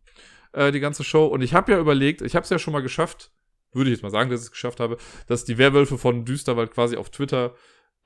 [0.53, 1.27] äh, die ganze Show.
[1.27, 3.31] Und ich habe ja überlegt, ich habe es ja schon mal geschafft,
[3.73, 4.97] würde ich jetzt mal sagen, dass ich es geschafft habe,
[5.27, 7.55] dass die Werwölfe von Düsterwald quasi auf Twitter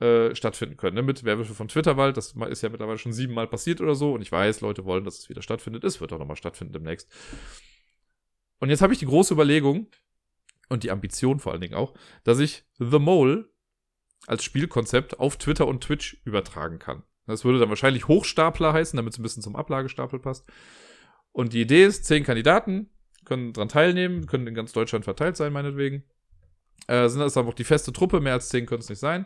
[0.01, 0.95] äh, stattfinden können.
[0.95, 1.01] Ne?
[1.01, 2.17] Mit Werwölfe von Twitterwald.
[2.17, 4.13] Das ist ja mittlerweile schon siebenmal passiert oder so.
[4.13, 5.85] Und ich weiß, Leute wollen, dass es wieder stattfindet.
[5.85, 7.09] Es wird auch nochmal stattfinden demnächst.
[8.59, 9.87] Und jetzt habe ich die große Überlegung,
[10.71, 11.93] und die Ambition vor allen Dingen auch,
[12.23, 13.49] dass ich The Mole
[14.27, 17.03] als Spielkonzept auf Twitter und Twitch übertragen kann.
[17.27, 20.45] Das würde dann wahrscheinlich Hochstapler heißen, damit es ein bisschen zum Ablagestapel passt.
[21.31, 22.89] Und die Idee ist, zehn Kandidaten
[23.25, 26.03] können daran teilnehmen, können in ganz Deutschland verteilt sein, meinetwegen.
[26.87, 29.25] Äh, sind das aber auch die feste Truppe, mehr als zehn können es nicht sein.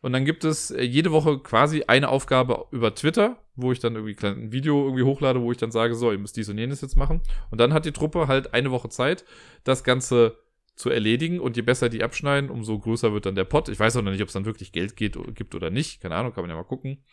[0.00, 3.94] Und dann gibt es äh, jede Woche quasi eine Aufgabe über Twitter, wo ich dann
[3.94, 6.82] irgendwie ein Video irgendwie hochlade, wo ich dann sage, so, ihr müsst dies und jenes
[6.82, 7.22] jetzt machen.
[7.50, 9.24] Und dann hat die Truppe halt eine Woche Zeit,
[9.64, 10.43] das Ganze
[10.74, 13.68] zu erledigen und je besser die abschneiden, umso größer wird dann der Pot.
[13.68, 16.00] Ich weiß auch noch nicht, ob es dann wirklich Geld geht, gibt oder nicht.
[16.00, 17.04] Keine Ahnung, kann man ja mal gucken.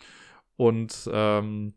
[0.56, 1.74] Und ähm,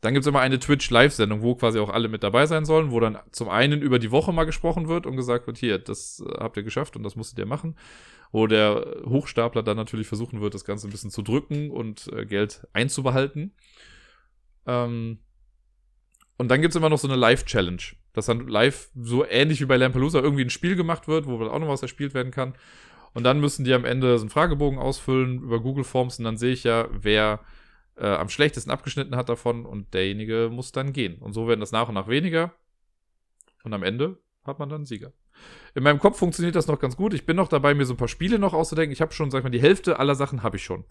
[0.00, 2.98] dann gibt es immer eine Twitch-Live-Sendung, wo quasi auch alle mit dabei sein sollen, wo
[2.98, 6.38] dann zum einen über die Woche mal gesprochen wird und gesagt wird, hier, das äh,
[6.40, 7.76] habt ihr geschafft und das musstet ihr machen.
[8.32, 12.26] Wo der Hochstapler dann natürlich versuchen wird, das Ganze ein bisschen zu drücken und äh,
[12.26, 13.54] Geld einzubehalten.
[14.66, 15.18] Ähm,
[16.36, 17.82] und dann gibt es immer noch so eine Live-Challenge
[18.12, 21.58] dass dann live so ähnlich wie bei Lampelusa irgendwie ein Spiel gemacht wird, wo auch
[21.58, 22.54] noch was erspielt werden kann.
[23.14, 26.36] Und dann müssen die am Ende so einen Fragebogen ausfüllen über Google Forms und dann
[26.36, 27.40] sehe ich ja, wer
[27.96, 31.18] äh, am schlechtesten abgeschnitten hat davon und derjenige muss dann gehen.
[31.18, 32.52] Und so werden das nach und nach weniger.
[33.64, 35.12] Und am Ende hat man dann einen Sieger.
[35.74, 37.14] In meinem Kopf funktioniert das noch ganz gut.
[37.14, 38.92] Ich bin noch dabei, mir so ein paar Spiele noch auszudenken.
[38.92, 40.84] Ich habe schon, sag ich mal, die Hälfte aller Sachen habe ich schon.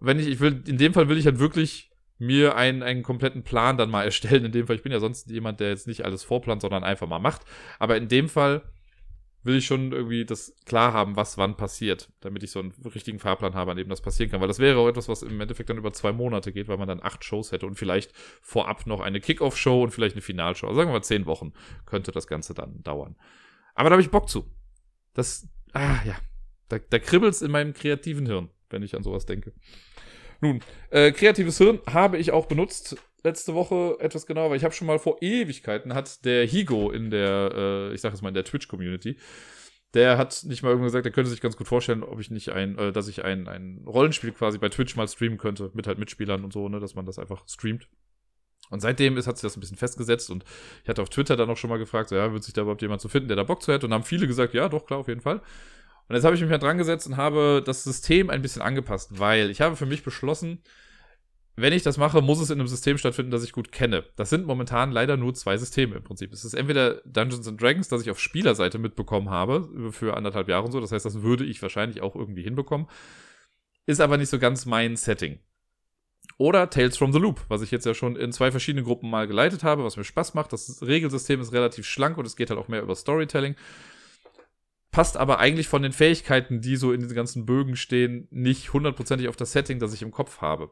[0.00, 1.89] Wenn ich, ich will, in dem Fall will ich halt wirklich
[2.20, 4.44] mir einen, einen kompletten Plan dann mal erstellen.
[4.44, 7.08] In dem Fall, ich bin ja sonst jemand, der jetzt nicht alles vorplant, sondern einfach
[7.08, 7.42] mal macht.
[7.78, 8.62] Aber in dem Fall
[9.42, 13.18] will ich schon irgendwie das klar haben, was wann passiert, damit ich so einen richtigen
[13.18, 14.42] Fahrplan habe, an dem das passieren kann.
[14.42, 16.88] Weil das wäre auch etwas, was im Endeffekt dann über zwei Monate geht, weil man
[16.88, 18.12] dann acht Shows hätte und vielleicht
[18.42, 20.66] vorab noch eine Kickoff-Show und vielleicht eine Finalshow.
[20.66, 21.54] Also sagen wir mal zehn Wochen
[21.86, 23.16] könnte das Ganze dann dauern.
[23.74, 24.44] Aber da habe ich Bock zu.
[25.14, 26.16] Das, ah ja,
[26.68, 29.54] da, da kribbelt es in meinem kreativen Hirn, wenn ich an sowas denke.
[30.40, 30.60] Nun,
[30.90, 34.86] äh, kreatives Hirn habe ich auch benutzt letzte Woche etwas genauer, weil ich habe schon
[34.86, 38.44] mal vor Ewigkeiten hat der Higo in der, äh, ich sage es mal in der
[38.44, 39.16] Twitch-Community,
[39.94, 42.50] der hat nicht mal irgendwie gesagt, er könnte sich ganz gut vorstellen, ob ich nicht
[42.50, 45.98] ein, äh, dass ich ein, ein Rollenspiel quasi bei Twitch mal streamen könnte, mit halt
[45.98, 47.88] Mitspielern und so, ne, dass man das einfach streamt.
[48.70, 50.44] Und seitdem ist, hat sich das ein bisschen festgesetzt und
[50.84, 52.82] ich hatte auf Twitter dann auch schon mal gefragt, so, ja, wird sich da überhaupt
[52.82, 53.86] jemand zu finden, der da Bock zu hätte?
[53.86, 55.40] Und haben viele gesagt, ja, doch, klar, auf jeden Fall.
[56.10, 59.20] Und jetzt habe ich mich mal dran gesetzt und habe das System ein bisschen angepasst,
[59.20, 60.58] weil ich habe für mich beschlossen,
[61.54, 64.02] wenn ich das mache, muss es in einem System stattfinden, das ich gut kenne.
[64.16, 66.32] Das sind momentan leider nur zwei Systeme im Prinzip.
[66.32, 70.64] Es ist entweder Dungeons and Dragons, das ich auf Spielerseite mitbekommen habe, für anderthalb Jahre
[70.64, 70.80] und so.
[70.80, 72.88] Das heißt, das würde ich wahrscheinlich auch irgendwie hinbekommen.
[73.86, 75.38] Ist aber nicht so ganz mein Setting.
[76.38, 79.28] Oder Tales from the Loop, was ich jetzt ja schon in zwei verschiedenen Gruppen mal
[79.28, 80.52] geleitet habe, was mir Spaß macht.
[80.52, 83.54] Das Regelsystem ist relativ schlank und es geht halt auch mehr über Storytelling.
[84.90, 89.28] Passt aber eigentlich von den Fähigkeiten, die so in diesen ganzen Bögen stehen, nicht hundertprozentig
[89.28, 90.70] auf das Setting, das ich im Kopf habe.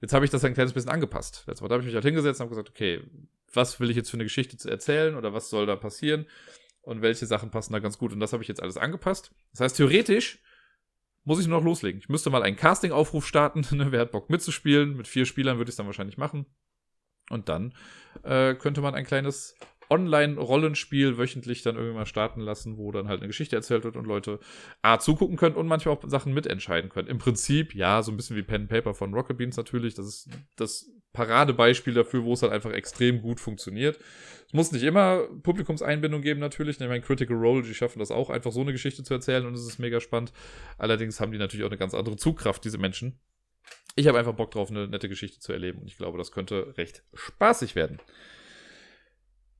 [0.00, 1.44] Jetzt habe ich das ein kleines bisschen angepasst.
[1.46, 3.00] Letztes Mal habe ich mich halt hingesetzt und habe gesagt, okay,
[3.52, 6.26] was will ich jetzt für eine Geschichte zu erzählen oder was soll da passieren
[6.82, 8.12] und welche Sachen passen da ganz gut.
[8.12, 9.32] Und das habe ich jetzt alles angepasst.
[9.52, 10.40] Das heißt, theoretisch
[11.24, 12.00] muss ich nur noch loslegen.
[12.00, 13.66] Ich müsste mal einen Casting-Aufruf starten.
[13.70, 13.90] Ne?
[13.90, 14.96] Wer hat Bock mitzuspielen?
[14.96, 16.46] Mit vier Spielern würde ich es dann wahrscheinlich machen.
[17.30, 17.74] Und dann
[18.22, 19.56] äh, könnte man ein kleines
[19.94, 24.06] Online-Rollenspiel wöchentlich dann irgendwie mal starten lassen, wo dann halt eine Geschichte erzählt wird und
[24.06, 24.40] Leute
[24.82, 27.08] A zugucken können und manchmal auch Sachen mitentscheiden können.
[27.08, 29.94] Im Prinzip, ja, so ein bisschen wie Pen Paper von Rocket Beans natürlich.
[29.94, 33.98] Das ist das Paradebeispiel dafür, wo es halt einfach extrem gut funktioniert.
[34.48, 36.80] Es muss nicht immer Publikumseinbindung geben, natürlich.
[36.80, 39.54] Ich meine, Critical Role, die schaffen das auch, einfach so eine Geschichte zu erzählen und
[39.54, 40.32] es ist mega spannend.
[40.76, 43.20] Allerdings haben die natürlich auch eine ganz andere Zugkraft, diese Menschen.
[43.96, 46.74] Ich habe einfach Bock drauf, eine nette Geschichte zu erleben und ich glaube, das könnte
[46.76, 48.00] recht spaßig werden.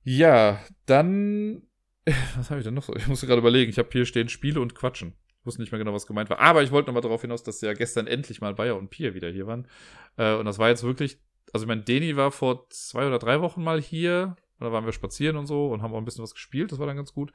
[0.05, 1.63] Ja, dann.
[2.37, 2.95] Was habe ich denn noch so?
[2.95, 3.71] Ich musste gerade überlegen.
[3.71, 5.15] Ich habe hier stehen Spiele und Quatschen.
[5.41, 6.39] Ich wusste nicht mehr genau, was gemeint war.
[6.39, 9.31] Aber ich wollte nochmal darauf hinaus, dass ja gestern endlich mal Bayer und Pia wieder
[9.31, 9.67] hier waren.
[10.17, 11.19] Äh, und das war jetzt wirklich.
[11.53, 14.37] Also, ich meine, Deni war vor zwei oder drei Wochen mal hier.
[14.59, 16.73] Und da waren wir spazieren und so und haben auch ein bisschen was gespielt.
[16.73, 17.33] Das war dann ganz gut.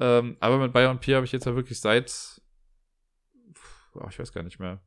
[0.00, 2.40] Ähm, aber mit Bayer und Pia habe ich jetzt ja wirklich seit.
[3.94, 4.80] Oh, ich weiß gar nicht mehr.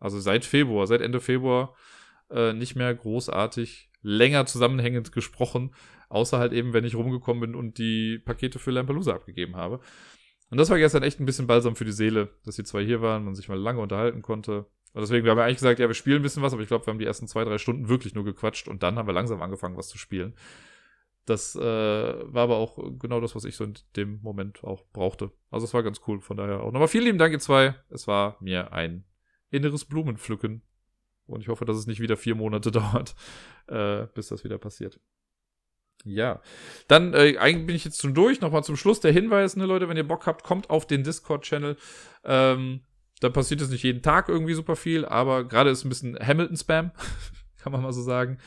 [0.00, 1.74] Also seit Februar, seit Ende Februar
[2.30, 5.74] äh, nicht mehr großartig länger zusammenhängend gesprochen.
[6.08, 9.80] Außer halt eben, wenn ich rumgekommen bin und die Pakete für Lampelusa abgegeben habe.
[10.50, 13.02] Und das war gestern echt ein bisschen balsam für die Seele, dass die zwei hier
[13.02, 14.66] waren und sich mal lange unterhalten konnte.
[14.92, 16.68] Und deswegen, wir haben ja eigentlich gesagt, ja, wir spielen ein bisschen was, aber ich
[16.68, 19.14] glaube, wir haben die ersten zwei, drei Stunden wirklich nur gequatscht und dann haben wir
[19.14, 20.34] langsam angefangen, was zu spielen.
[21.26, 25.32] Das äh, war aber auch genau das, was ich so in dem Moment auch brauchte.
[25.50, 27.74] Also es war ganz cool, von daher auch nochmal vielen lieben Dank, ihr zwei.
[27.88, 29.04] Es war mir ein
[29.50, 30.62] inneres Blumenpflücken.
[31.26, 33.14] Und ich hoffe, dass es nicht wieder vier Monate dauert,
[33.66, 35.00] äh, bis das wieder passiert.
[36.04, 36.42] Ja,
[36.86, 38.40] dann äh, eigentlich bin ich jetzt schon durch.
[38.40, 41.76] Nochmal zum Schluss der Hinweis, ne Leute, wenn ihr Bock habt, kommt auf den Discord-Channel.
[42.24, 42.80] Ähm,
[43.20, 46.90] da passiert jetzt nicht jeden Tag irgendwie super viel, aber gerade ist ein bisschen Hamilton-Spam,
[47.58, 48.38] kann man mal so sagen.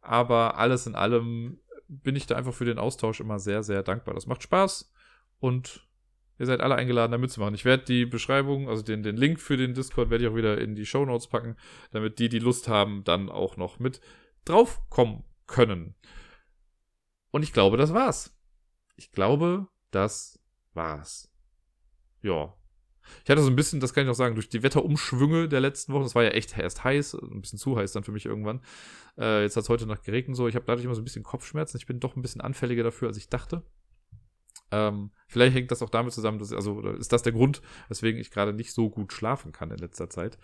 [0.00, 4.14] Aber alles in allem bin ich da einfach für den Austausch immer sehr, sehr dankbar.
[4.14, 4.92] Das macht Spaß
[5.38, 5.85] und
[6.38, 7.54] ihr seid alle eingeladen, da mitzumachen.
[7.54, 10.58] Ich werde die Beschreibung, also den, den Link für den Discord, werde ich auch wieder
[10.58, 11.56] in die Show Notes packen,
[11.92, 14.00] damit die, die Lust haben, dann auch noch mit
[14.44, 15.94] draufkommen können.
[17.30, 18.34] Und ich glaube, das war's.
[18.96, 20.38] Ich glaube, das
[20.72, 21.30] war's.
[22.22, 22.54] Ja.
[23.24, 25.92] Ich hatte so ein bisschen, das kann ich noch sagen, durch die Wetterumschwünge der letzten
[25.92, 28.60] Wochen, das war ja echt erst heiß, ein bisschen zu heiß dann für mich irgendwann.
[29.16, 30.48] Äh, jetzt hat es heute Nacht geregnet so.
[30.48, 31.76] Ich habe dadurch immer so ein bisschen Kopfschmerzen.
[31.76, 33.62] Ich bin doch ein bisschen anfälliger dafür, als ich dachte.
[34.70, 38.30] Ähm, vielleicht hängt das auch damit zusammen, dass, also ist das der Grund, weswegen ich
[38.30, 40.38] gerade nicht so gut schlafen kann in letzter Zeit.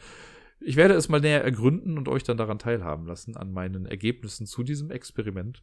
[0.60, 4.46] Ich werde es mal näher ergründen und euch dann daran teilhaben lassen, an meinen Ergebnissen
[4.46, 5.62] zu diesem Experiment.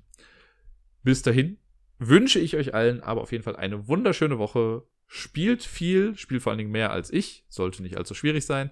[1.03, 1.57] Bis dahin
[1.99, 4.83] wünsche ich euch allen aber auf jeden Fall eine wunderschöne Woche.
[5.07, 8.71] Spielt viel, spielt vor allen Dingen mehr als ich, sollte nicht allzu schwierig sein.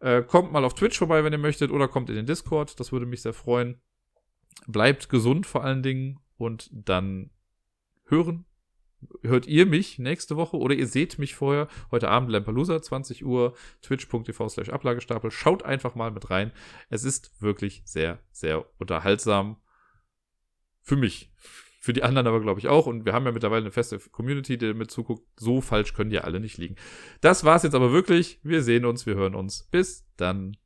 [0.00, 2.92] Äh, kommt mal auf Twitch vorbei, wenn ihr möchtet, oder kommt in den Discord, das
[2.92, 3.80] würde mich sehr freuen.
[4.66, 7.30] Bleibt gesund vor allen Dingen und dann
[8.06, 8.44] hören.
[9.22, 13.54] Hört ihr mich nächste Woche oder ihr seht mich vorher heute Abend Lampalooza, 20 Uhr,
[13.82, 15.30] twitch.tv slash Ablagestapel.
[15.30, 16.52] Schaut einfach mal mit rein.
[16.90, 19.56] Es ist wirklich sehr, sehr unterhaltsam
[20.82, 21.30] für mich.
[21.80, 22.86] Für die anderen aber, glaube ich, auch.
[22.86, 25.26] Und wir haben ja mittlerweile eine feste Community, die mit zuguckt.
[25.36, 26.76] So falsch können die alle nicht liegen.
[27.20, 28.40] Das war's jetzt aber wirklich.
[28.42, 29.68] Wir sehen uns, wir hören uns.
[29.70, 30.56] Bis dann.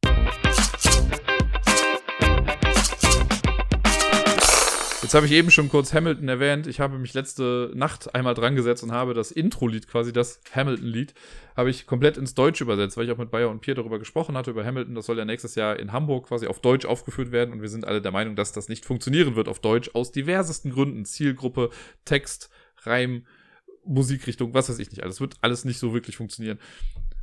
[5.03, 6.69] Jetzt habe ich eben schon kurz Hamilton erwähnt.
[6.69, 11.13] Ich habe mich letzte Nacht einmal dran gesetzt und habe das Intro-Lied, quasi das Hamilton-Lied,
[11.57, 14.37] habe ich komplett ins Deutsche übersetzt, weil ich auch mit Bayer und Pierre darüber gesprochen
[14.37, 14.95] hatte, über Hamilton.
[14.95, 17.85] Das soll ja nächstes Jahr in Hamburg quasi auf Deutsch aufgeführt werden und wir sind
[17.85, 21.05] alle der Meinung, dass das nicht funktionieren wird auf Deutsch, aus diversesten Gründen.
[21.05, 21.71] Zielgruppe,
[22.05, 22.49] Text,
[22.85, 23.27] Reim,
[23.85, 25.21] Musikrichtung, was weiß ich nicht alles.
[25.21, 26.61] Wird alles nicht so wirklich funktionieren.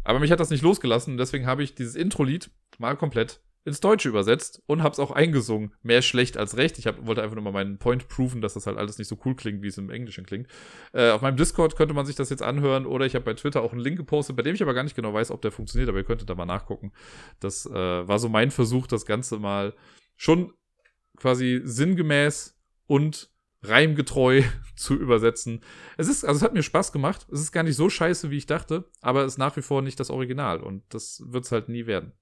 [0.04, 3.82] Aber mich hat das nicht losgelassen und deswegen habe ich dieses Intro-Lied mal komplett ins
[3.82, 5.74] Deutsche übersetzt und hab's auch eingesungen.
[5.84, 6.80] Mehr schlecht als recht.
[6.80, 9.18] Ich hab, wollte einfach nur mal meinen Point proven, dass das halt alles nicht so
[9.26, 10.48] cool klingt, wie es im Englischen klingt.
[10.94, 13.62] Äh, auf meinem Discord könnte man sich das jetzt anhören oder ich habe bei Twitter
[13.62, 15.90] auch einen Link gepostet, bei dem ich aber gar nicht genau weiß, ob der funktioniert,
[15.90, 16.94] aber ihr könntet da mal nachgucken.
[17.40, 19.74] Das äh, war so mein Versuch, das Ganze mal
[20.16, 20.54] schon
[21.18, 22.58] quasi sinngemäß
[22.88, 23.30] und
[23.62, 24.44] reimgetreu
[24.76, 25.62] zu übersetzen.
[25.98, 27.28] Es ist, also es hat mir Spaß gemacht.
[27.32, 29.82] Es ist gar nicht so scheiße, wie ich dachte, aber es ist nach wie vor
[29.82, 32.14] nicht das Original und das wird es halt nie werden.